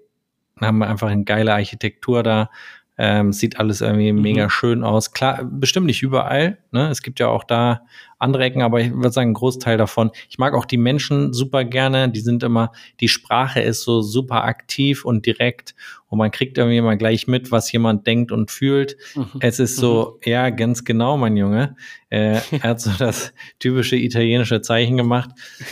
[0.60, 2.50] haben einfach eine geile Architektur da.
[2.98, 4.20] Ähm, sieht alles irgendwie mhm.
[4.20, 5.12] mega schön aus.
[5.12, 6.58] Klar, bestimmt nicht überall.
[6.72, 6.88] Ne?
[6.90, 7.82] Es gibt ja auch da
[8.18, 10.10] andere Ecken, aber ich würde sagen, ein Großteil davon.
[10.28, 12.10] Ich mag auch die Menschen super gerne.
[12.10, 12.70] Die sind immer,
[13.00, 15.74] die Sprache ist so super aktiv und direkt
[16.08, 18.98] und man kriegt irgendwie immer gleich mit, was jemand denkt und fühlt.
[19.14, 19.40] Mhm.
[19.40, 20.30] Es ist so, mhm.
[20.30, 21.74] ja, ganz genau, mein Junge.
[22.10, 25.30] Äh, er hat so das typische italienische Zeichen gemacht.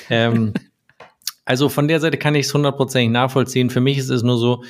[0.08, 0.54] Ähm,
[1.44, 3.70] also von der Seite kann ich es hundertprozentig nachvollziehen.
[3.70, 4.64] Für mich ist es nur so,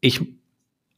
[0.00, 0.20] ich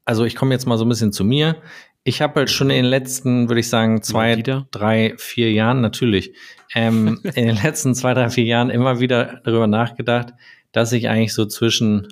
[0.07, 1.57] also ich komme jetzt mal so ein bisschen zu mir.
[2.05, 6.33] Ich habe halt schon in den letzten, würde ich sagen, zwei, drei, vier Jahren, natürlich,
[6.75, 10.33] ähm, in den letzten zwei, drei, vier Jahren immer wieder darüber nachgedacht,
[10.71, 12.07] dass ich eigentlich so zwischen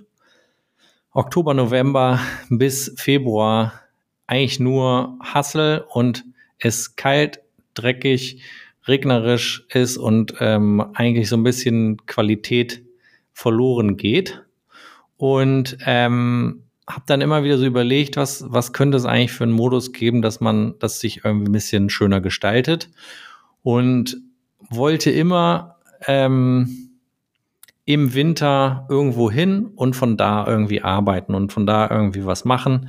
[1.12, 3.80] Oktober, November bis Februar
[4.26, 6.24] eigentlich nur hassel und
[6.58, 7.40] es kalt,
[7.74, 8.42] dreckig,
[8.88, 12.82] regnerisch ist und ähm, eigentlich so ein bisschen Qualität
[13.34, 14.42] verloren geht.
[15.16, 19.52] Und ähm, habe dann immer wieder so überlegt, was, was könnte es eigentlich für einen
[19.52, 22.90] Modus geben, dass man das sich irgendwie ein bisschen schöner gestaltet.
[23.62, 24.16] Und
[24.70, 25.76] wollte immer
[26.06, 26.90] ähm,
[27.84, 32.88] im Winter irgendwo hin und von da irgendwie arbeiten und von da irgendwie was machen.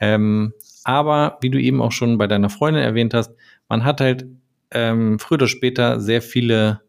[0.00, 0.52] Ähm,
[0.84, 3.32] aber wie du eben auch schon bei deiner Freundin erwähnt hast,
[3.68, 4.26] man hat halt
[4.70, 6.82] ähm, früher oder später sehr viele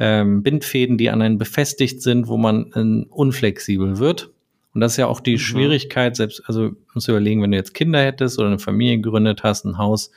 [0.00, 4.30] ähm, Bindfäden, die an einen befestigt sind, wo man äh, unflexibel wird.
[4.72, 5.38] Und das ist ja auch die mhm.
[5.38, 9.42] Schwierigkeit, selbst, also musst du überlegen, wenn du jetzt Kinder hättest oder eine Familie gegründet
[9.42, 10.10] hast, ein Haus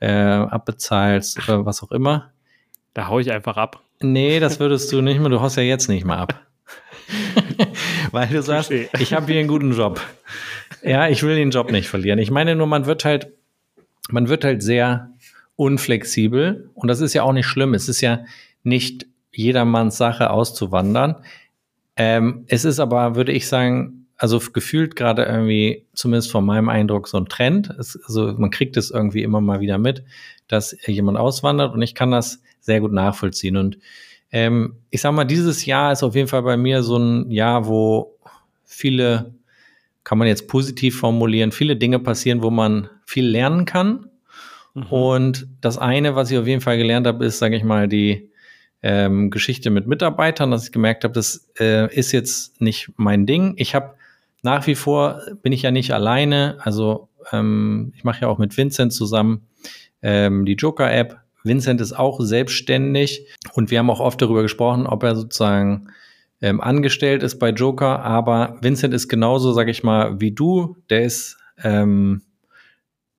[0.00, 2.30] äh, abbezahlst oder was auch immer.
[2.92, 3.82] Da hau ich einfach ab.
[4.02, 6.46] Nee, das würdest du nicht mehr, du haust ja jetzt nicht mehr ab.
[8.10, 10.00] Weil du sagst, ich habe hier einen guten Job.
[10.82, 12.18] Ja, ich will den Job nicht verlieren.
[12.18, 13.28] Ich meine nur, man wird halt,
[14.10, 15.10] man wird halt sehr
[15.56, 17.72] unflexibel und das ist ja auch nicht schlimm.
[17.72, 18.24] Es ist ja
[18.64, 21.16] nicht jedermanns Sache auszuwandern.
[21.96, 27.08] Ähm, es ist aber, würde ich sagen, also gefühlt gerade irgendwie, zumindest von meinem Eindruck,
[27.08, 27.70] so ein Trend.
[27.78, 30.04] Es, also man kriegt es irgendwie immer mal wieder mit,
[30.46, 33.56] dass jemand auswandert und ich kann das sehr gut nachvollziehen.
[33.56, 33.78] Und
[34.32, 37.66] ähm, ich sag mal, dieses Jahr ist auf jeden Fall bei mir so ein Jahr,
[37.66, 38.16] wo
[38.64, 39.34] viele,
[40.04, 44.06] kann man jetzt positiv formulieren, viele Dinge passieren, wo man viel lernen kann.
[44.74, 44.82] Mhm.
[44.84, 48.29] Und das eine, was ich auf jeden Fall gelernt habe, ist, sage ich mal, die
[48.82, 53.54] ähm, Geschichte mit Mitarbeitern, dass ich gemerkt habe, das äh, ist jetzt nicht mein Ding.
[53.56, 53.94] Ich habe
[54.42, 56.56] nach wie vor bin ich ja nicht alleine.
[56.60, 59.46] Also ähm, ich mache ja auch mit Vincent zusammen
[60.02, 61.18] ähm, die Joker-App.
[61.44, 65.88] Vincent ist auch selbstständig und wir haben auch oft darüber gesprochen, ob er sozusagen
[66.42, 68.02] ähm, angestellt ist bei Joker.
[68.02, 70.76] Aber Vincent ist genauso, sag ich mal, wie du.
[70.88, 72.22] Der ist ähm,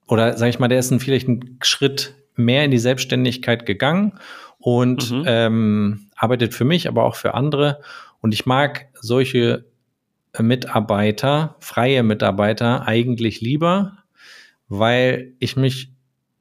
[0.08, 4.14] oder sag ich mal, der ist ein, vielleicht einen Schritt mehr in die Selbstständigkeit gegangen
[4.62, 5.24] und mhm.
[5.26, 7.82] ähm, arbeitet für mich, aber auch für andere.
[8.22, 9.66] Und ich mag solche
[10.40, 13.98] Mitarbeiter, freie Mitarbeiter eigentlich lieber,
[14.70, 15.92] weil ich mich,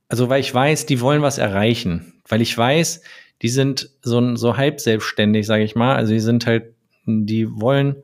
[0.08, 3.02] also weil ich weiß, die wollen was erreichen, weil ich weiß,
[3.42, 5.96] die sind so, so halb selbstständig, sage ich mal.
[5.96, 6.74] Also die sind halt,
[7.06, 7.96] die wollen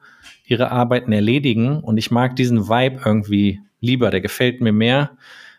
[0.47, 5.17] ihre Arbeiten erledigen und ich mag diesen Vibe irgendwie lieber, der gefällt mir mehr,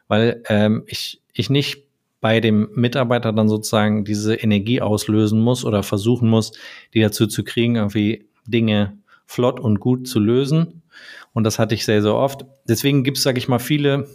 [0.07, 1.86] weil ähm, ich, ich nicht
[2.19, 6.51] bei dem Mitarbeiter dann sozusagen diese Energie auslösen muss oder versuchen muss,
[6.93, 10.81] die dazu zu kriegen, irgendwie Dinge flott und gut zu lösen.
[11.33, 12.45] Und das hatte ich sehr, sehr oft.
[12.67, 14.07] Deswegen gibt es, sage ich mal, viele,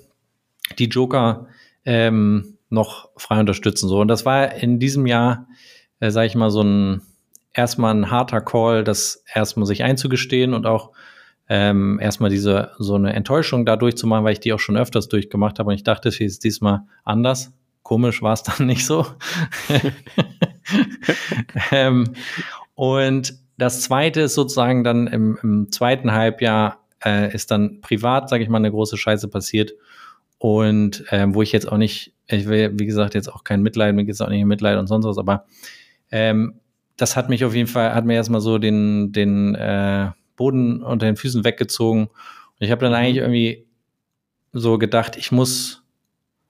[0.78, 1.46] die Joker
[1.84, 3.88] ähm, noch frei unterstützen.
[3.88, 4.00] So.
[4.00, 5.46] Und das war in diesem Jahr,
[6.00, 7.02] äh, sage ich mal, so ein
[7.54, 10.90] erstmal ein harter Call, das erstmal sich einzugestehen und auch
[11.48, 15.58] ähm, erstmal diese so eine Enttäuschung da durchzumachen, weil ich die auch schon öfters durchgemacht
[15.58, 15.68] habe.
[15.68, 17.52] Und ich dachte, es ist diesmal anders.
[17.82, 19.06] Komisch war es dann nicht so.
[21.70, 22.12] ähm,
[22.74, 28.42] und das zweite ist sozusagen dann im, im zweiten Halbjahr äh, ist dann privat, sage
[28.42, 29.72] ich mal, eine große Scheiße passiert.
[30.38, 33.94] Und äh, wo ich jetzt auch nicht, ich will, wie gesagt, jetzt auch kein Mitleid,
[33.94, 35.46] mir geht es auch nicht Mitleid und sonst was, aber
[36.10, 36.54] ähm,
[36.96, 41.06] das hat mich auf jeden Fall, hat mir erstmal so den, den äh, Boden unter
[41.06, 42.08] den Füßen weggezogen.
[42.08, 42.10] Und
[42.58, 43.66] ich habe dann eigentlich irgendwie
[44.52, 45.84] so gedacht, ich muss,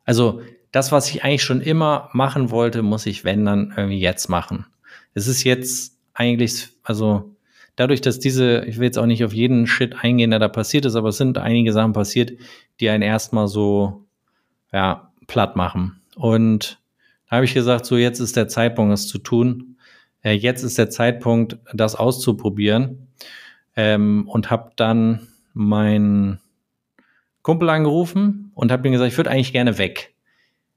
[0.05, 0.41] also
[0.73, 4.67] das, was ich eigentlich schon immer machen wollte, muss ich, wenn, dann irgendwie jetzt machen.
[5.15, 7.37] Es ist jetzt eigentlich, also
[7.77, 10.87] dadurch, dass diese, ich will jetzt auch nicht auf jeden Shit eingehen, der da passiert
[10.87, 12.33] ist, aber es sind einige Sachen passiert,
[12.81, 14.05] die einen erstmal so,
[14.73, 16.01] ja, platt machen.
[16.17, 16.81] Und
[17.29, 19.77] da habe ich gesagt, so jetzt ist der Zeitpunkt, es zu tun.
[20.23, 23.09] Äh, jetzt ist der Zeitpunkt, das auszuprobieren.
[23.75, 26.41] Ähm, und habe dann meinen
[27.43, 30.12] Kumpel angerufen und habe ihm gesagt, ich würde eigentlich gerne weg.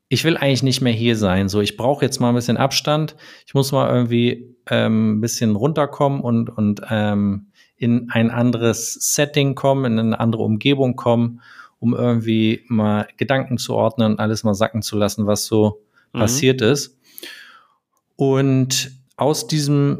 [0.07, 1.49] Ich will eigentlich nicht mehr hier sein.
[1.49, 3.15] So, ich brauche jetzt mal ein bisschen Abstand.
[3.47, 7.47] Ich muss mal irgendwie ähm, ein bisschen runterkommen und, und ähm,
[7.77, 11.41] in ein anderes Setting kommen, in eine andere Umgebung kommen,
[11.79, 15.81] um irgendwie mal Gedanken zu ordnen und alles mal sacken zu lassen, was so
[16.13, 16.19] mhm.
[16.19, 16.97] passiert ist.
[18.15, 19.99] Und aus diesem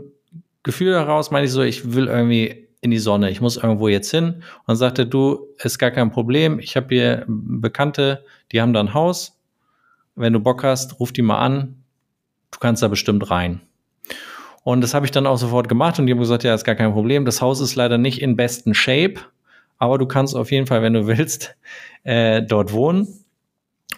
[0.64, 4.12] Gefühl heraus meine ich so, ich will irgendwie in die Sonne, ich muss irgendwo jetzt
[4.12, 4.26] hin.
[4.26, 8.80] Und dann sagte du, ist gar kein Problem, ich habe hier Bekannte, die haben da
[8.80, 9.35] ein Haus.
[10.16, 11.84] Wenn du Bock hast, ruf die mal an,
[12.52, 13.62] du kannst da bestimmt rein.
[14.64, 16.76] Und das habe ich dann auch sofort gemacht und die haben gesagt, ja, ist gar
[16.76, 17.26] kein Problem.
[17.26, 19.16] Das Haus ist leider nicht in besten Shape,
[19.78, 21.56] aber du kannst auf jeden Fall, wenn du willst,
[22.04, 23.08] äh, dort wohnen.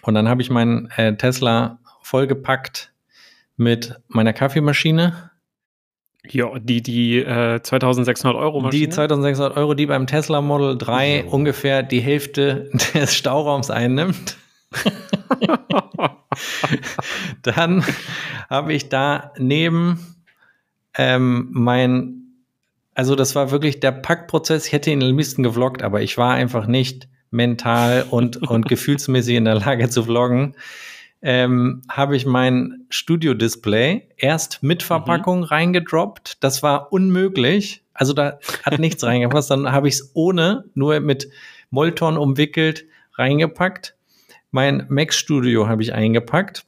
[0.02, 2.92] Und dann habe ich meinen äh, Tesla vollgepackt
[3.56, 5.30] mit meiner Kaffeemaschine.
[6.30, 8.86] Ja, die, die äh, 2600 Euro Maschine.
[8.86, 11.34] Die 2600 Euro, die beim Tesla Model 3 so.
[11.34, 14.36] ungefähr die Hälfte des Stauraums einnimmt.
[17.42, 17.84] Dann
[18.50, 20.16] habe ich da neben
[20.96, 22.22] ähm, mein,
[22.94, 24.66] also das war wirklich der Packprozess.
[24.66, 29.36] Ich hätte ihn am liebsten gevloggt, aber ich war einfach nicht mental und, und gefühlsmäßig
[29.36, 30.54] in der Lage zu vloggen
[31.20, 34.86] ähm, habe ich mein Studio-Display erst mit mhm.
[34.86, 35.44] Verpackung mhm.
[35.44, 36.42] reingedroppt.
[36.42, 37.82] Das war unmöglich.
[37.92, 39.50] Also da hat nichts reingepasst.
[39.50, 41.28] Dann habe ich es ohne, nur mit
[41.70, 43.96] Molton umwickelt, reingepackt.
[44.50, 46.64] Mein Mac Studio habe ich eingepackt.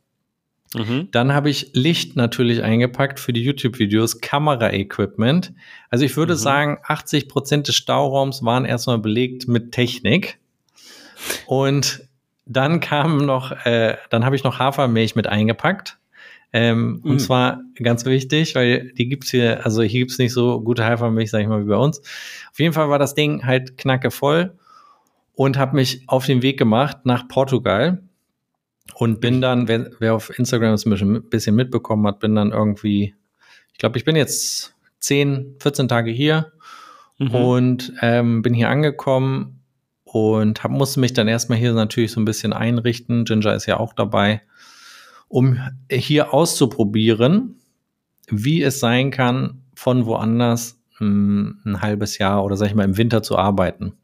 [0.75, 1.09] Mhm.
[1.11, 5.53] Dann habe ich Licht natürlich eingepackt für die YouTube-Videos, Kamera-Equipment.
[5.89, 6.39] Also ich würde mhm.
[6.39, 10.39] sagen, 80 Prozent des Stauraums waren erstmal belegt mit Technik.
[11.47, 12.09] Und
[12.47, 15.99] dann kam noch, äh, dann habe ich noch Hafermilch mit eingepackt.
[16.53, 17.11] Ähm, mhm.
[17.11, 21.31] Und zwar ganz wichtig, weil die gibt's hier, also hier gibt's nicht so gute Hafermilch,
[21.31, 22.01] sag ich mal, wie bei uns.
[22.51, 24.57] Auf jeden Fall war das Ding halt knacke voll
[25.35, 28.03] und habe mich auf den Weg gemacht nach Portugal
[28.95, 33.15] und bin dann, wer, wer auf Instagram das ein bisschen mitbekommen hat, bin dann irgendwie,
[33.73, 36.53] ich glaube, ich bin jetzt 10, 14 Tage hier
[37.19, 37.35] mhm.
[37.35, 39.61] und ähm, bin hier angekommen
[40.05, 43.25] und hab, musste mich dann erstmal hier natürlich so ein bisschen einrichten.
[43.25, 44.43] Ginger ist ja auch dabei,
[45.29, 45.61] um
[45.91, 47.57] hier auszuprobieren,
[48.29, 52.85] wie es sein kann, von woanders mh, hm, ein halbes Jahr oder sag ich mal
[52.85, 53.95] im Winter zu arbeiten.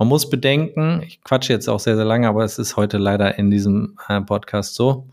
[0.00, 3.38] Man muss bedenken, ich quatsche jetzt auch sehr, sehr lange, aber es ist heute leider
[3.38, 5.10] in diesem äh, Podcast so.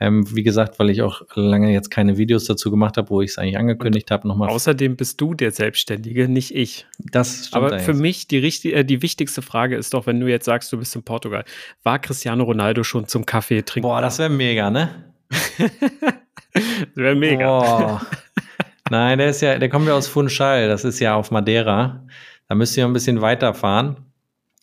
[0.00, 3.32] Ähm, wie gesagt, weil ich auch lange jetzt keine Videos dazu gemacht habe, wo ich
[3.32, 4.48] es eigentlich angekündigt habe, nochmal.
[4.48, 6.86] Außerdem bist du der Selbstständige, nicht ich.
[6.98, 7.54] Das stimmt.
[7.54, 10.72] Aber für mich die, richtig, äh, die wichtigste Frage ist doch, wenn du jetzt sagst,
[10.72, 11.44] du bist in Portugal,
[11.82, 13.86] war Cristiano Ronaldo schon zum Kaffee trinken?
[13.86, 15.12] Boah, das wäre mega, ne?
[15.58, 16.62] das
[16.94, 17.44] wäre mega.
[17.44, 18.06] Boah.
[18.90, 22.06] Nein, der ist ja, der kommt ja aus Funchal, das ist ja auf Madeira.
[22.48, 24.09] Da müsst ihr ein bisschen weiterfahren.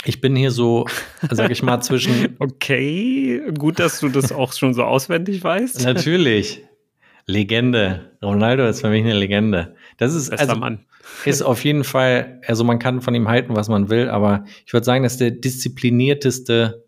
[0.06, 0.86] Ich bin hier so,
[1.30, 2.36] sag ich mal, zwischen.
[2.40, 5.84] Okay, gut, dass du das auch schon so auswendig weißt.
[5.84, 6.62] Natürlich.
[7.26, 8.12] Legende.
[8.22, 9.76] Ronaldo ist für mich eine Legende.
[9.98, 10.86] Das ist, Bester also, Mann.
[11.26, 14.72] ist auf jeden Fall, also man kann von ihm halten, was man will, aber ich
[14.72, 16.86] würde sagen, das ist der disziplinierteste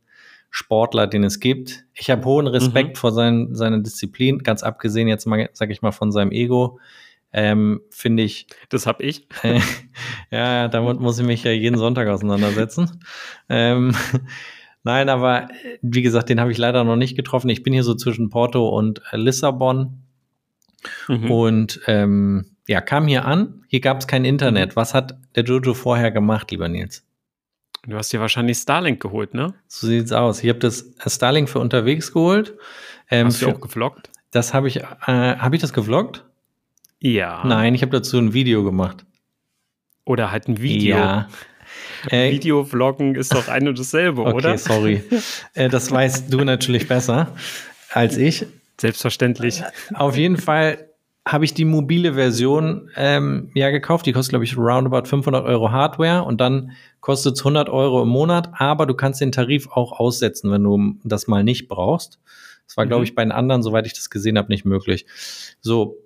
[0.49, 1.85] Sportler, den es gibt.
[1.93, 2.95] Ich habe hohen Respekt mhm.
[2.95, 6.79] vor sein, seiner Disziplin, ganz abgesehen jetzt mal, sag ich mal, von seinem Ego
[7.33, 8.47] ähm, finde ich.
[8.69, 9.27] Das habe ich.
[9.43, 9.59] Äh,
[10.31, 13.03] ja, damit muss ich mich ja jeden Sonntag auseinandersetzen.
[13.49, 13.95] Ähm,
[14.83, 15.49] Nein, aber
[15.81, 17.49] wie gesagt, den habe ich leider noch nicht getroffen.
[17.49, 20.03] Ich bin hier so zwischen Porto und äh, Lissabon
[21.07, 21.31] mhm.
[21.31, 23.63] und ähm, ja, kam hier an.
[23.67, 24.75] Hier gab es kein Internet.
[24.75, 27.03] Was hat der Jojo vorher gemacht, lieber Nils?
[27.87, 29.53] Du hast dir wahrscheinlich Starlink geholt, ne?
[29.67, 30.43] So sieht's aus.
[30.43, 32.55] Ich habe das äh, Starlink für unterwegs geholt.
[33.09, 34.09] Ähm, hast du für, auch gevloggt?
[34.31, 34.77] Das habe ich.
[34.77, 36.25] Äh, habe ich das gevloggt?
[37.01, 37.43] Ja.
[37.45, 39.05] Nein, ich habe dazu ein Video gemacht.
[40.05, 40.97] Oder halt ein Video.
[40.97, 41.29] Ja.
[42.09, 44.49] Äh, Videovloggen ist doch ein und dasselbe, okay, oder?
[44.51, 45.03] Okay, sorry.
[45.53, 47.35] äh, das weißt du natürlich besser
[47.91, 48.45] als ich.
[48.79, 49.63] Selbstverständlich.
[49.93, 50.89] Auf jeden Fall
[51.27, 54.05] habe ich die mobile Version ähm, ja gekauft.
[54.05, 56.71] Die kostet, glaube ich, roundabout 500 Euro Hardware und dann
[57.01, 58.49] kostet es 100 Euro im Monat.
[58.53, 62.19] Aber du kannst den Tarif auch aussetzen, wenn du das mal nicht brauchst.
[62.65, 62.89] Das war, mhm.
[62.89, 65.05] glaube ich, bei den anderen, soweit ich das gesehen habe, nicht möglich.
[65.59, 65.97] So,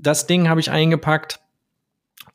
[0.00, 1.40] das Ding habe ich eingepackt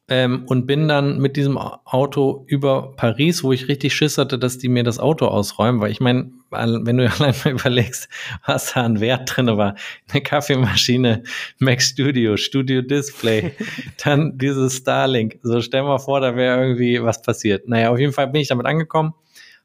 [0.08, 4.60] ähm, und bin dann mit diesem Auto über Paris, wo ich richtig Schiss hatte, dass
[4.60, 8.08] die mir das Auto ausräumen, weil ich meine, wenn du allein mal überlegst,
[8.46, 9.76] was da an Wert drin war,
[10.12, 11.24] eine Kaffeemaschine,
[11.58, 13.54] Mac Studio, Studio Display,
[14.04, 15.40] dann dieses Starlink.
[15.42, 17.68] So stell mal vor, da wäre irgendwie was passiert.
[17.68, 19.14] Naja, auf jeden Fall bin ich damit angekommen,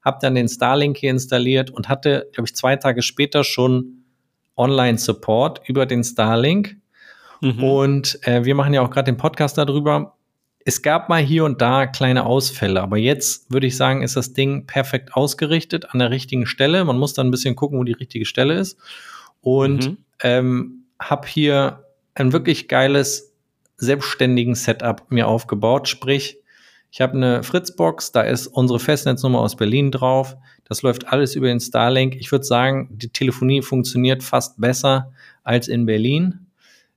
[0.03, 4.05] habe dann den Starlink hier installiert und hatte, glaube ich, zwei Tage später schon
[4.57, 6.80] Online-Support über den Starlink.
[7.41, 7.63] Mhm.
[7.63, 10.15] Und äh, wir machen ja auch gerade den Podcast darüber
[10.65, 14.35] es gab mal hier und da kleine Ausfälle, aber jetzt würde ich sagen, ist das
[14.35, 16.85] Ding perfekt ausgerichtet an der richtigen Stelle.
[16.85, 18.79] Man muss dann ein bisschen gucken, wo die richtige Stelle ist.
[19.41, 19.97] Und mhm.
[20.23, 21.85] ähm, habe hier
[22.15, 23.35] ein wirklich geiles,
[23.79, 25.89] selbstständigen Setup mir aufgebaut.
[25.89, 26.37] Sprich,
[26.91, 30.37] ich habe eine Fritzbox, da ist unsere Festnetznummer aus Berlin drauf.
[30.65, 32.17] Das läuft alles über den Starlink.
[32.17, 35.13] Ich würde sagen, die Telefonie funktioniert fast besser
[35.43, 36.50] als in Berlin.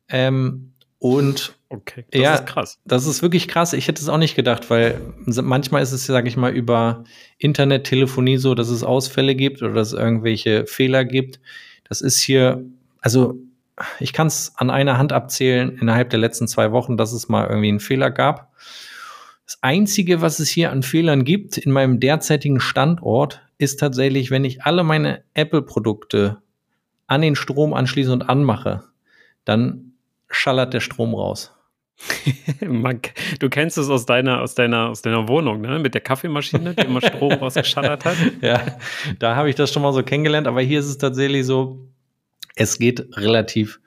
[0.10, 2.80] Ähm, und Okay, das ja, ist krass.
[2.86, 3.74] Das ist wirklich krass.
[3.74, 7.04] Ich hätte es auch nicht gedacht, weil manchmal ist es, sage ich mal, über
[7.40, 11.40] Internettelefonie so, dass es Ausfälle gibt oder dass es irgendwelche Fehler gibt.
[11.90, 12.64] Das ist hier,
[13.02, 13.40] also
[14.00, 17.48] ich kann es an einer Hand abzählen innerhalb der letzten zwei Wochen, dass es mal
[17.48, 18.54] irgendwie einen Fehler gab.
[19.48, 24.46] Das Einzige, was es hier an Fehlern gibt in meinem derzeitigen Standort, ist tatsächlich, wenn
[24.46, 26.38] ich alle meine Apple-Produkte
[27.08, 28.84] an den Strom anschließe und anmache,
[29.44, 29.93] dann
[30.34, 31.54] schallert der Strom raus.
[32.62, 33.00] Man,
[33.40, 35.80] du kennst es aus deiner, aus deiner, aus deiner Wohnung, ne?
[35.80, 38.18] Mit der Kaffeemaschine, die immer Strom rausgeschallert hat.
[38.42, 38.78] Ja,
[39.20, 41.88] da habe ich das schon mal so kennengelernt, aber hier ist es tatsächlich so,
[42.56, 43.80] es geht relativ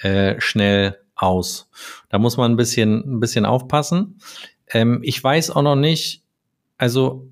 [0.00, 1.68] äh, schnell aus.
[2.10, 4.20] Da muss man ein bisschen, ein bisschen aufpassen.
[4.70, 6.22] Ähm, ich weiß auch noch nicht,
[6.78, 7.28] also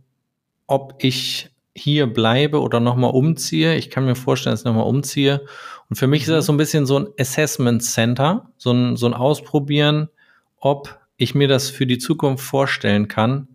[0.66, 3.74] ob ich hier bleibe oder nochmal umziehe.
[3.76, 5.44] Ich kann mir vorstellen, dass ich nochmal umziehe.
[5.90, 6.46] Und für mich ist das mhm.
[6.46, 10.08] so ein bisschen so ein Assessment Center, so ein, so ein Ausprobieren,
[10.58, 13.48] ob ich mir das für die Zukunft vorstellen kann,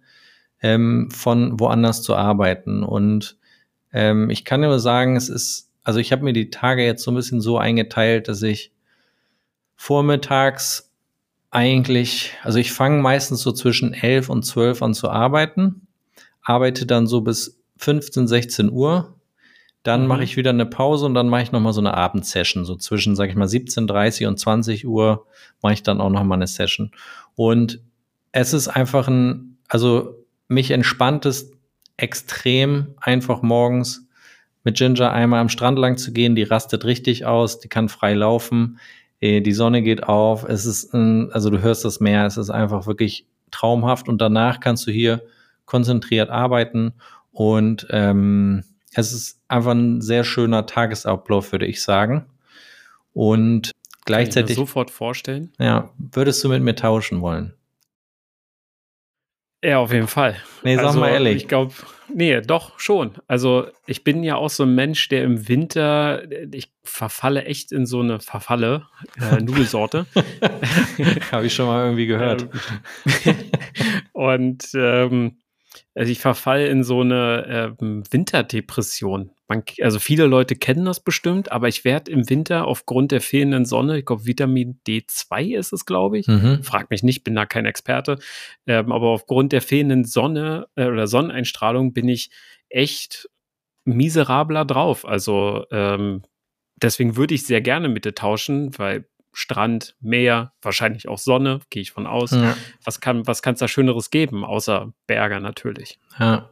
[0.62, 2.84] ähm, von woanders zu arbeiten.
[2.84, 3.38] Und
[3.94, 7.12] ähm, ich kann nur sagen, es ist, also ich habe mir die Tage jetzt so
[7.12, 8.72] ein bisschen so eingeteilt, dass ich
[9.76, 10.92] vormittags
[11.52, 15.88] eigentlich, also ich fange meistens so zwischen 11 und 12 an zu arbeiten,
[16.44, 19.20] arbeite dann so bis 15, 16 Uhr
[19.84, 20.08] dann mhm.
[20.08, 22.66] mache ich wieder eine Pause und dann mache ich nochmal so eine Abendsession.
[22.66, 25.26] So zwischen, sag ich mal, 17.30 und 20 Uhr
[25.62, 26.92] mache ich dann auch nochmal eine Session.
[27.36, 27.80] Und
[28.32, 31.52] es ist einfach ein, also mich entspannt es
[31.98, 34.08] extrem, einfach morgens
[34.64, 36.36] mit Ginger einmal am Strand lang zu gehen.
[36.36, 38.80] Die rastet richtig aus, die kann frei laufen,
[39.22, 40.44] äh, die Sonne geht auf.
[40.44, 44.60] Es ist, ein, also du hörst das Meer, es ist einfach wirklich traumhaft und danach
[44.60, 45.24] kannst du hier
[45.66, 46.94] konzentriert arbeiten
[47.40, 52.26] und ähm, es ist einfach ein sehr schöner Tagesablauf, würde ich sagen.
[53.14, 53.72] Und
[54.04, 54.34] gleichzeitig.
[54.34, 55.54] Kann ich mir sofort vorstellen.
[55.58, 57.54] Ja, würdest du mit mir tauschen wollen?
[59.64, 60.36] Ja, auf jeden Fall.
[60.64, 61.38] Nee, sag also, mal ehrlich.
[61.38, 61.74] Ich glaube,
[62.14, 63.12] nee, doch schon.
[63.28, 67.86] Also ich bin ja auch so ein Mensch, der im Winter, ich verfalle echt in
[67.86, 68.86] so eine Verfalle
[69.18, 70.08] äh, Nudelsorte.
[71.32, 72.50] Habe ich schon mal irgendwie gehört.
[74.12, 75.38] Und ähm,
[75.96, 79.32] also ich verfall in so eine ähm, Winterdepression.
[79.48, 83.66] Man, also viele Leute kennen das bestimmt, aber ich werde im Winter aufgrund der fehlenden
[83.66, 86.64] Sonne, ich glaube Vitamin D2 ist es, glaube ich, mhm.
[86.64, 88.20] frag mich nicht, bin da kein Experte,
[88.68, 92.30] ähm, aber aufgrund der fehlenden Sonne äh, oder Sonneneinstrahlung bin ich
[92.70, 93.30] echt
[93.86, 95.06] miserabler drauf.
[95.06, 96.24] Also ähm,
[96.82, 101.82] deswegen würde ich sehr gerne mit dir tauschen, weil Strand, Meer, wahrscheinlich auch Sonne, gehe
[101.82, 102.32] ich von aus.
[102.32, 102.56] Ja.
[102.84, 106.00] Was kann was es da Schöneres geben, außer Berge natürlich?
[106.20, 106.50] Ja,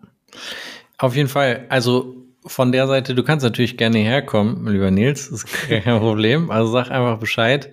[0.97, 1.65] auf jeden Fall.
[1.69, 2.15] Also
[2.45, 6.49] von der Seite, du kannst natürlich gerne herkommen, lieber Nils, das ist kein Problem.
[6.49, 7.71] Also sag einfach Bescheid.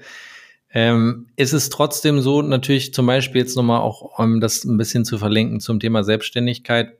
[0.76, 5.04] Ähm, ist es trotzdem so, natürlich zum Beispiel jetzt nochmal auch, um das ein bisschen
[5.04, 6.98] zu verlinken zum Thema Selbstständigkeit,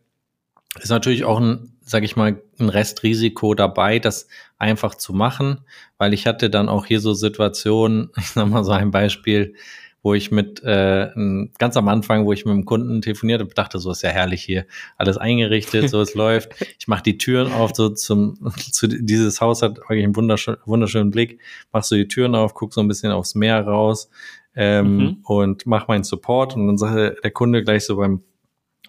[0.83, 4.27] ist natürlich auch ein, sag ich mal, ein Restrisiko dabei, das
[4.59, 5.61] einfach zu machen,
[5.99, 9.55] weil ich hatte dann auch hier so Situationen, ich sag mal so ein Beispiel,
[10.03, 11.11] wo ich mit, äh,
[11.59, 14.43] ganz am Anfang, wo ich mit dem Kunden telefoniert habe, dachte, so ist ja herrlich
[14.43, 14.66] hier,
[14.99, 16.53] alles eingerichtet, so es läuft.
[16.79, 21.11] Ich mache die Türen auf, so zum, zu dieses Haus hat wirklich einen wunderschön, wunderschönen
[21.11, 21.41] Blick,
[21.72, 24.11] machst du die Türen auf, guck so ein bisschen aufs Meer raus
[24.55, 25.16] ähm, mhm.
[25.25, 28.22] und mach meinen Support und dann sagte der Kunde gleich so beim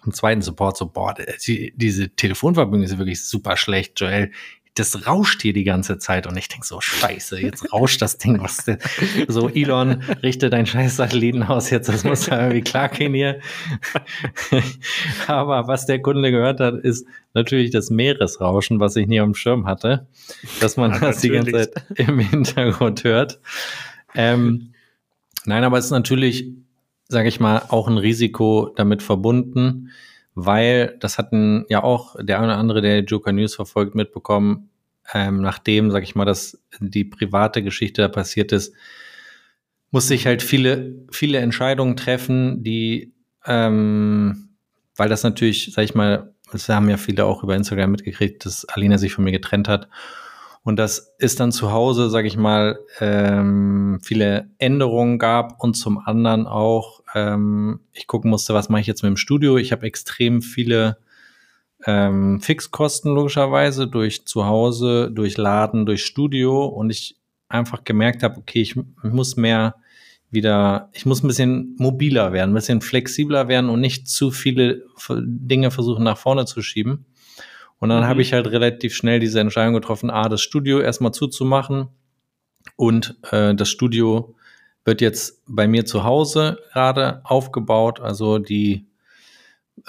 [0.06, 1.14] im zweiten Support so, boah,
[1.46, 4.30] die, diese Telefonverbindung ist wirklich super schlecht, Joel.
[4.74, 8.42] Das rauscht hier die ganze Zeit und ich denke so, scheiße, jetzt rauscht das Ding.
[8.42, 8.76] Was denn?
[9.26, 13.40] So, Elon, richte dein scheiß Satellitenhaus jetzt, das muss ja irgendwie klar gehen hier.
[15.26, 19.66] Aber was der Kunde gehört hat, ist natürlich das Meeresrauschen, was ich nie dem Schirm
[19.66, 20.06] hatte,
[20.60, 23.40] dass man ja, das die ganze Zeit im Hintergrund hört.
[24.14, 24.74] Ähm,
[25.46, 26.50] nein, aber es ist natürlich
[27.08, 29.90] sage ich mal, auch ein Risiko damit verbunden,
[30.34, 34.70] weil das hatten ja auch der eine oder andere, der Joker News verfolgt, mitbekommen,
[35.14, 38.74] ähm, nachdem, sage ich mal, dass die private Geschichte da passiert ist,
[39.90, 43.14] musste ich halt viele, viele Entscheidungen treffen, die,
[43.46, 44.50] ähm,
[44.96, 48.64] weil das natürlich, sag ich mal, das haben ja viele auch über Instagram mitgekriegt, dass
[48.66, 49.88] Alina sich von mir getrennt hat.
[50.66, 55.96] Und das ist dann zu Hause, sage ich mal, ähm, viele Änderungen gab und zum
[55.96, 59.58] anderen auch, ähm, ich gucken musste, was mache ich jetzt mit dem Studio.
[59.58, 60.98] Ich habe extrem viele
[61.84, 67.16] ähm, Fixkosten logischerweise durch zu Hause, durch Laden, durch Studio und ich
[67.48, 69.76] einfach gemerkt habe, okay, ich, ich muss mehr
[70.30, 74.82] wieder, ich muss ein bisschen mobiler werden, ein bisschen flexibler werden und nicht zu viele
[75.08, 77.06] Dinge versuchen nach vorne zu schieben.
[77.78, 78.06] Und dann mhm.
[78.06, 81.88] habe ich halt relativ schnell diese Entscheidung getroffen, A, das Studio erstmal zuzumachen
[82.76, 84.34] und äh, das Studio
[84.84, 88.00] wird jetzt bei mir zu Hause gerade aufgebaut.
[88.00, 88.86] Also die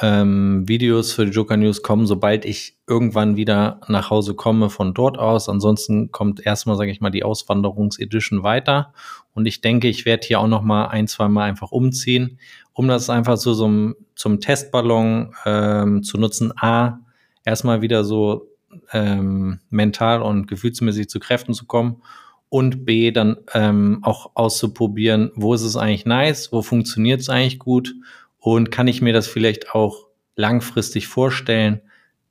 [0.02, 4.94] ähm, Videos für die Joker News kommen, sobald ich irgendwann wieder nach Hause komme von
[4.94, 5.50] dort aus.
[5.50, 8.94] Ansonsten kommt erstmal, sage ich mal, die Auswanderungsedition weiter.
[9.34, 12.40] Und ich denke, ich werde hier auch noch mal ein, zwei Mal einfach umziehen,
[12.74, 16.52] um das einfach so zum, zum Testballon ähm, zu nutzen.
[16.58, 17.00] A,
[17.48, 18.52] erstmal wieder so
[18.92, 22.02] ähm, mental und gefühlsmäßig zu Kräften zu kommen
[22.50, 27.58] und B, dann ähm, auch auszuprobieren, wo ist es eigentlich nice, wo funktioniert es eigentlich
[27.58, 27.96] gut
[28.38, 31.82] und kann ich mir das vielleicht auch langfristig vorstellen,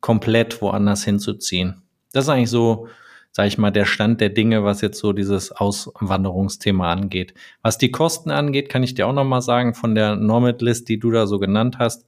[0.01, 1.83] komplett woanders hinzuziehen.
[2.13, 2.89] Das ist eigentlich so,
[3.33, 7.35] sage ich mal, der Stand der Dinge, was jetzt so dieses Auswanderungsthema angeht.
[7.63, 10.89] Was die Kosten angeht, kann ich dir auch noch mal sagen von der Normit List,
[10.89, 12.07] die du da so genannt hast.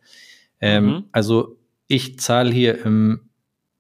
[0.61, 1.05] Ähm, mhm.
[1.13, 1.58] Also
[1.89, 3.31] ich zahle hier im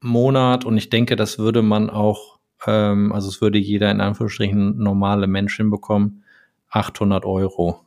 [0.01, 4.79] Monat und ich denke, das würde man auch, ähm, also es würde jeder in Anführungsstrichen
[4.79, 6.25] normale Mensch hinbekommen,
[6.71, 7.85] 800 Euro.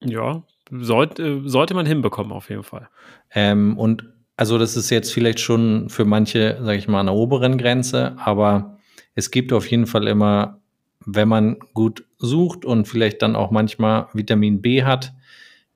[0.00, 2.88] Ja, sollte, sollte man hinbekommen auf jeden Fall.
[3.34, 4.04] Ähm, und
[4.36, 8.16] also das ist jetzt vielleicht schon für manche, sage ich mal, an der oberen Grenze,
[8.18, 8.78] aber
[9.14, 10.60] es gibt auf jeden Fall immer,
[11.04, 15.12] wenn man gut sucht und vielleicht dann auch manchmal Vitamin B hat,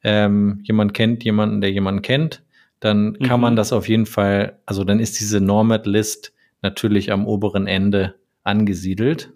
[0.03, 2.46] ähm, jemand kennt jemanden, der jemanden kennt,
[2.81, 3.43] dann kann mhm.
[3.43, 8.15] man das auf jeden Fall, also dann ist diese Normat List natürlich am oberen Ende
[8.45, 9.33] angesiedelt.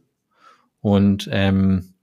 [0.81, 1.95] Und ähm,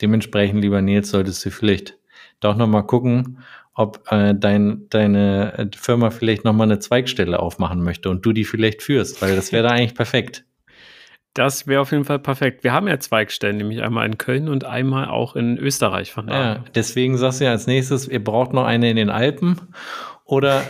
[0.00, 1.98] dementsprechend, lieber Nils, solltest du vielleicht
[2.40, 3.38] doch noch mal gucken,
[3.74, 8.44] ob äh, dein, deine Firma vielleicht noch mal eine Zweigstelle aufmachen möchte und du die
[8.44, 10.44] vielleicht führst, weil das wäre da eigentlich perfekt.
[11.34, 12.64] Das wäre auf jeden Fall perfekt.
[12.64, 16.54] Wir haben ja Zweigstellen, nämlich einmal in Köln und einmal auch in Österreich von daher.
[16.54, 19.60] Ja, deswegen sagst du ja als nächstes, ihr braucht noch eine in den Alpen
[20.26, 20.64] oder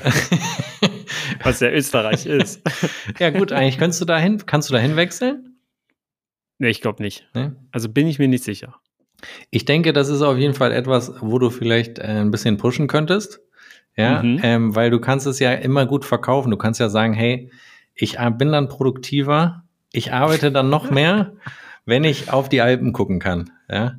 [1.42, 2.62] was ja Österreich ist.
[3.18, 5.56] ja, gut, eigentlich kannst du dahin, kannst du dahin wechseln?
[6.58, 7.28] Nee, ich glaube nicht.
[7.34, 7.50] Nee?
[7.72, 8.76] Also bin ich mir nicht sicher.
[9.50, 12.86] Ich denke, das ist auf jeden Fall etwas, wo du vielleicht äh, ein bisschen pushen
[12.86, 13.40] könntest.
[13.96, 14.40] Ja, mhm.
[14.42, 16.50] ähm, weil du kannst es ja immer gut verkaufen.
[16.50, 17.50] Du kannst ja sagen, hey,
[17.94, 21.32] ich bin dann produktiver, ich arbeite dann noch mehr,
[21.86, 23.50] wenn ich auf die Alpen gucken kann.
[23.70, 23.94] Ja.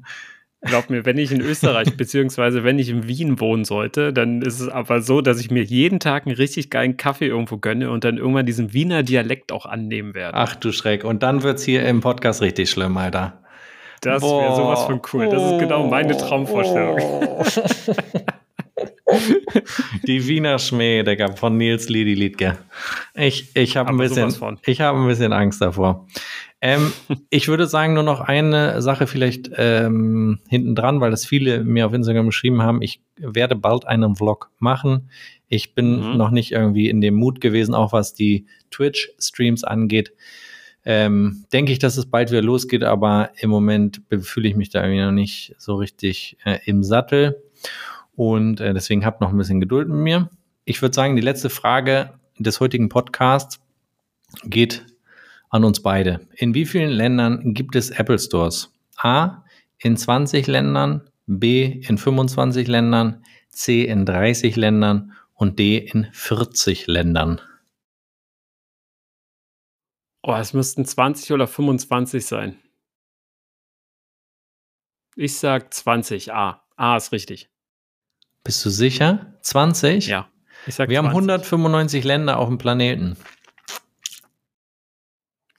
[0.61, 4.59] Glaub mir, wenn ich in Österreich beziehungsweise wenn ich in Wien wohnen sollte, dann ist
[4.59, 8.03] es aber so, dass ich mir jeden Tag einen richtig geilen Kaffee irgendwo gönne und
[8.03, 10.35] dann irgendwann diesen Wiener Dialekt auch annehmen werde.
[10.35, 11.03] Ach du Schreck.
[11.03, 13.39] Und dann wird es hier im Podcast richtig schlimm, Alter.
[14.01, 15.29] Das wäre sowas von cool.
[15.29, 16.99] Das ist genau meine Traumvorstellung.
[20.05, 22.57] Die Wiener Schmäh, Digga, von Nils Lidi Liedke.
[23.15, 26.05] Ich, ich habe ein, bisschen, hab ein bisschen Angst davor.
[26.59, 26.91] Ähm,
[27.29, 31.85] ich würde sagen, nur noch eine Sache vielleicht ähm, hinten dran, weil das viele mir
[31.85, 32.81] auf Instagram geschrieben haben.
[32.81, 35.09] Ich werde bald einen Vlog machen.
[35.47, 36.17] Ich bin mhm.
[36.17, 40.13] noch nicht irgendwie in dem Mut gewesen, auch was die Twitch-Streams angeht.
[40.83, 44.83] Ähm, denke ich, dass es bald wieder losgeht, aber im Moment fühle ich mich da
[44.83, 47.41] irgendwie noch nicht so richtig äh, im Sattel.
[48.15, 50.29] Und äh, deswegen habt noch ein bisschen Geduld mit mir.
[50.65, 53.59] Ich würde sagen, die letzte Frage des heutigen Podcasts
[54.43, 54.85] geht
[55.49, 56.27] an uns beide.
[56.35, 58.71] In wie vielen Ländern gibt es Apple Stores?
[58.97, 59.43] A.
[59.79, 61.81] In 20 Ländern, B.
[61.87, 63.85] In 25 Ländern, C.
[63.85, 65.77] In 30 Ländern und D.
[65.77, 67.41] In 40 Ländern.
[70.23, 72.59] Oh, es müssten 20 oder 25 sein.
[75.15, 76.33] Ich sag 20.
[76.33, 76.63] A.
[76.75, 77.49] A ist richtig.
[78.43, 79.33] Bist du sicher?
[79.41, 80.07] 20?
[80.07, 80.29] Ja.
[80.65, 81.07] Ich sag Wir 20.
[81.15, 83.17] haben 195 Länder auf dem Planeten.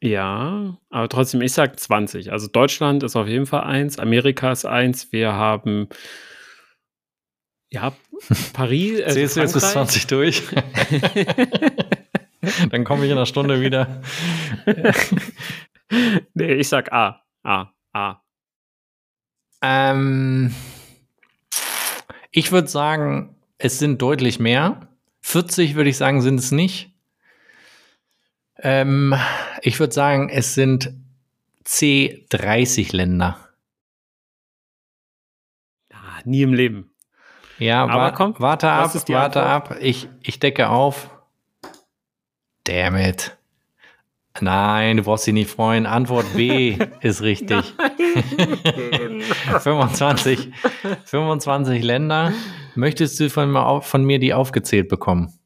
[0.01, 2.31] Ja, aber trotzdem, ich sag 20.
[2.31, 5.89] Also Deutschland ist auf jeden Fall eins, Amerika ist eins, wir haben
[7.71, 7.93] ja
[8.53, 9.01] Paris.
[9.01, 10.43] Äh, Zählst du jetzt bis 20 durch?
[12.71, 14.03] Dann komme ich in einer Stunde wieder.
[16.35, 17.25] nee, ich sag A.
[17.43, 17.73] A.
[17.93, 18.23] A.
[19.63, 20.55] Ähm,
[22.31, 24.89] Ich würde sagen, es sind deutlich mehr.
[25.23, 26.93] 40 würde ich sagen, sind es nicht.
[28.61, 29.15] Ähm,
[29.63, 30.93] ich würde sagen, es sind
[31.65, 33.39] C30 Länder.
[35.93, 36.91] Ah, nie im Leben.
[37.59, 39.73] Ja, Aber wa komm, warte ab, warte Antwort?
[39.73, 39.77] ab.
[39.81, 41.11] Ich, ich decke auf.
[42.65, 43.37] Damn it.
[44.41, 45.85] Nein, du brauchst dich nicht freuen.
[45.87, 47.75] Antwort B ist richtig.
[49.61, 50.53] 25,
[51.05, 52.33] 25 Länder.
[52.77, 55.38] Möchtest du von von mir die aufgezählt bekommen?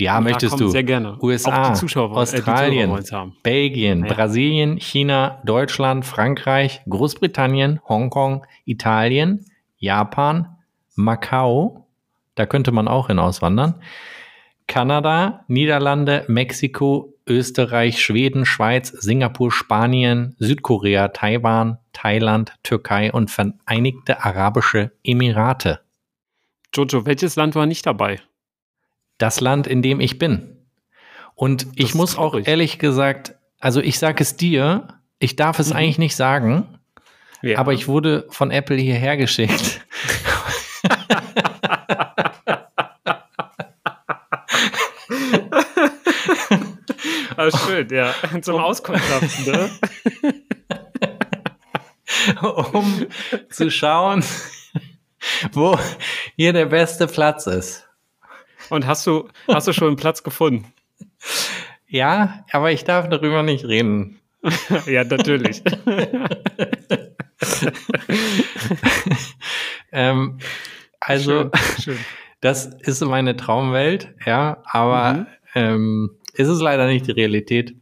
[0.00, 0.68] Ja, möchtest komm, du.
[0.70, 1.18] Sehr gerne.
[1.20, 3.30] USA, wollen- Australien, Äh.
[3.42, 4.14] Belgien, Ja.
[4.14, 9.44] Brasilien, China, Deutschland, Frankreich, Großbritannien, Hongkong, Italien,
[9.78, 10.56] Japan,
[10.94, 11.86] Macau,
[12.34, 13.74] da könnte man auch hin auswandern,
[14.66, 24.92] Kanada, Niederlande, Mexiko, Österreich, Schweden, Schweiz, Singapur, Spanien, Südkorea, Taiwan, Thailand, Türkei und Vereinigte Arabische
[25.04, 25.80] Emirate.
[26.74, 28.20] Jojo, welches Land war nicht dabei?
[29.18, 30.56] Das Land, in dem ich bin.
[31.34, 34.88] Und ich muss auch ehrlich gesagt, also ich sage es dir,
[35.18, 35.76] ich darf es Mhm.
[35.76, 36.78] eigentlich nicht sagen,
[37.42, 37.58] Ja.
[37.58, 39.80] aber ich wurde von Apple hierher geschickt.
[47.36, 48.14] Ah, schön, ja.
[48.42, 49.70] Zum Auskundschaften, ne?
[52.72, 53.06] um
[53.50, 54.24] zu schauen,
[55.52, 55.78] wo
[56.36, 57.87] hier der beste Platz ist.
[58.70, 60.66] Und hast du, hast du schon einen Platz gefunden?
[61.88, 64.18] Ja, aber ich darf darüber nicht reden.
[64.86, 65.62] ja, natürlich.
[69.90, 70.38] Ähm,
[71.00, 71.50] also, schön,
[71.82, 71.98] schön.
[72.40, 75.26] das ist meine Traumwelt, ja, aber Mhm.
[75.54, 77.74] ähm, ist es leider nicht die Realität.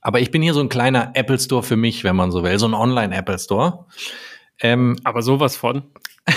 [0.00, 2.58] Aber ich bin hier so ein kleiner Apple Store für mich, wenn man so will,
[2.58, 3.84] so ein Online-Apple Store.
[4.60, 5.82] Ähm, Aber sowas von.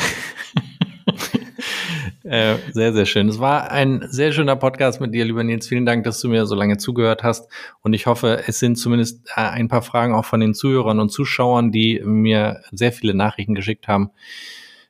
[2.31, 3.27] Äh, sehr, sehr schön.
[3.27, 5.67] Es war ein sehr schöner Podcast mit dir, lieber Nils.
[5.67, 7.51] Vielen Dank, dass du mir so lange zugehört hast.
[7.81, 11.09] Und ich hoffe, es sind zumindest äh, ein paar Fragen auch von den Zuhörern und
[11.09, 14.11] Zuschauern, die mir sehr viele Nachrichten geschickt haben,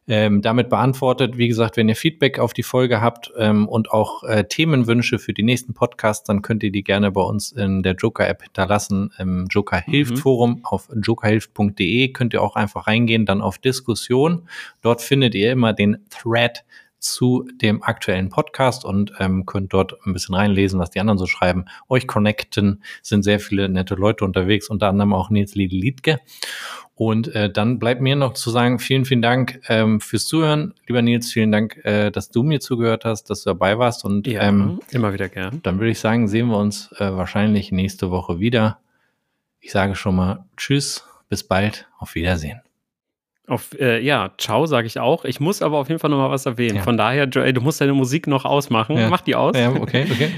[0.08, 1.36] ähm, damit beantwortet.
[1.36, 5.34] Wie gesagt, wenn ihr Feedback auf die Folge habt ähm, und auch äh, Themenwünsche für
[5.34, 9.48] die nächsten Podcasts, dann könnt ihr die gerne bei uns in der Joker-App hinterlassen, im
[9.50, 10.60] Joker Hilft Mhm.
[10.62, 14.48] Auf jokerhilft.de könnt ihr auch einfach reingehen, dann auf Diskussion.
[14.84, 16.64] Dort findet ihr immer den Thread
[17.02, 21.26] zu dem aktuellen Podcast und ähm, könnt dort ein bisschen reinlesen, was die anderen so
[21.26, 21.66] schreiben.
[21.90, 26.20] Euch connecten, sind sehr viele nette Leute unterwegs, unter anderem auch Nils Liedke.
[26.94, 30.76] Und äh, dann bleibt mir noch zu sagen, vielen, vielen Dank ähm, fürs Zuhören.
[30.88, 34.06] Lieber Nils, vielen Dank, äh, dass du mir zugehört hast, dass du dabei warst.
[34.06, 35.62] Und Ja, ähm, immer wieder gern.
[35.64, 38.78] dann würde ich sagen, sehen wir uns äh, wahrscheinlich nächste Woche wieder.
[39.60, 42.62] Ich sage schon mal Tschüss, bis bald, auf Wiedersehen.
[43.48, 45.26] Auf, äh, ja, ciao, sage ich auch.
[45.26, 46.78] Ich muss aber auf jeden Fall noch mal was erwähnen.
[46.78, 46.84] Ja.
[46.84, 48.96] Von daher, Joel, du musst deine Musik noch ausmachen.
[48.98, 49.10] Ja.
[49.10, 49.58] Mach die aus.
[49.58, 50.32] Ja, okay, okay.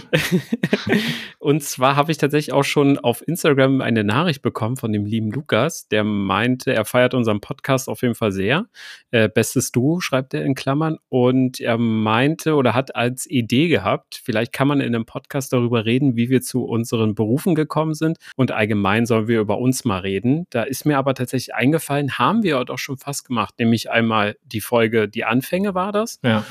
[1.39, 5.32] Und zwar habe ich tatsächlich auch schon auf Instagram eine Nachricht bekommen von dem lieben
[5.32, 8.68] Lukas, der meinte, er feiert unseren Podcast auf jeden Fall sehr.
[9.12, 10.97] Äh, Bestes Du, schreibt er in Klammern.
[11.10, 15.84] Und er meinte oder hat als Idee gehabt, vielleicht kann man in einem Podcast darüber
[15.84, 18.18] reden, wie wir zu unseren Berufen gekommen sind.
[18.38, 20.47] Und allgemein sollen wir über uns mal reden.
[20.51, 24.61] Da ist mir aber tatsächlich eingefallen, haben wir doch schon fast gemacht, nämlich einmal die
[24.61, 26.19] Folge Die Anfänge war das.
[26.23, 26.45] Ja.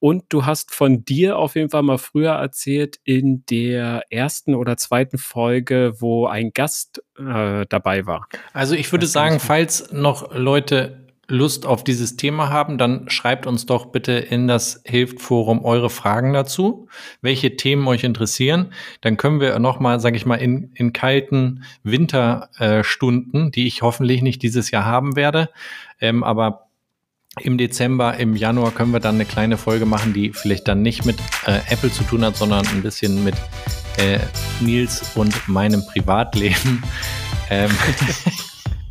[0.00, 4.76] Und du hast von dir auf jeden Fall mal früher erzählt in der ersten oder
[4.76, 8.28] zweiten Folge, wo ein Gast äh, dabei war.
[8.52, 13.46] Also ich würde Das sagen, falls noch Leute Lust auf dieses Thema haben, dann schreibt
[13.46, 16.88] uns doch bitte in das Hilft-Forum eure Fragen dazu,
[17.20, 18.72] welche Themen euch interessieren.
[19.02, 23.82] Dann können wir noch mal, sage ich mal, in, in kalten Winterstunden, äh, die ich
[23.82, 25.50] hoffentlich nicht dieses Jahr haben werde,
[26.00, 26.68] ähm, aber
[27.40, 31.04] im Dezember, im Januar können wir dann eine kleine Folge machen, die vielleicht dann nicht
[31.04, 33.34] mit äh, Apple zu tun hat, sondern ein bisschen mit
[33.98, 34.18] äh,
[34.60, 36.82] Nils und meinem Privatleben.
[37.50, 37.70] Ähm,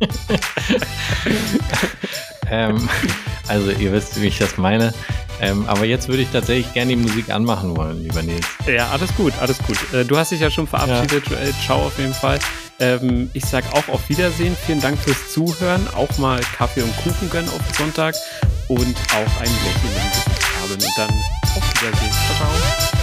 [2.50, 2.88] ähm,
[3.48, 4.92] also ihr wisst, wie ich das meine.
[5.40, 8.46] Ähm, aber jetzt würde ich tatsächlich gerne die Musik anmachen wollen, lieber Nils.
[8.66, 9.76] Ja, alles gut, alles gut.
[9.92, 11.52] Äh, du hast dich ja schon verabschiedet, Joel.
[11.64, 12.38] Ciao auf jeden Fall.
[12.80, 14.56] Ähm, ich sag auch auf Wiedersehen.
[14.66, 15.86] Vielen Dank fürs Zuhören.
[15.94, 18.14] Auch mal Kaffee und Kuchen gönnen auf Sonntag
[18.68, 19.94] und auch ein Lächeln
[20.60, 20.72] haben.
[20.72, 21.10] Und dann
[21.56, 22.12] auf Wiedersehen.
[22.12, 22.97] Ciao, ciao.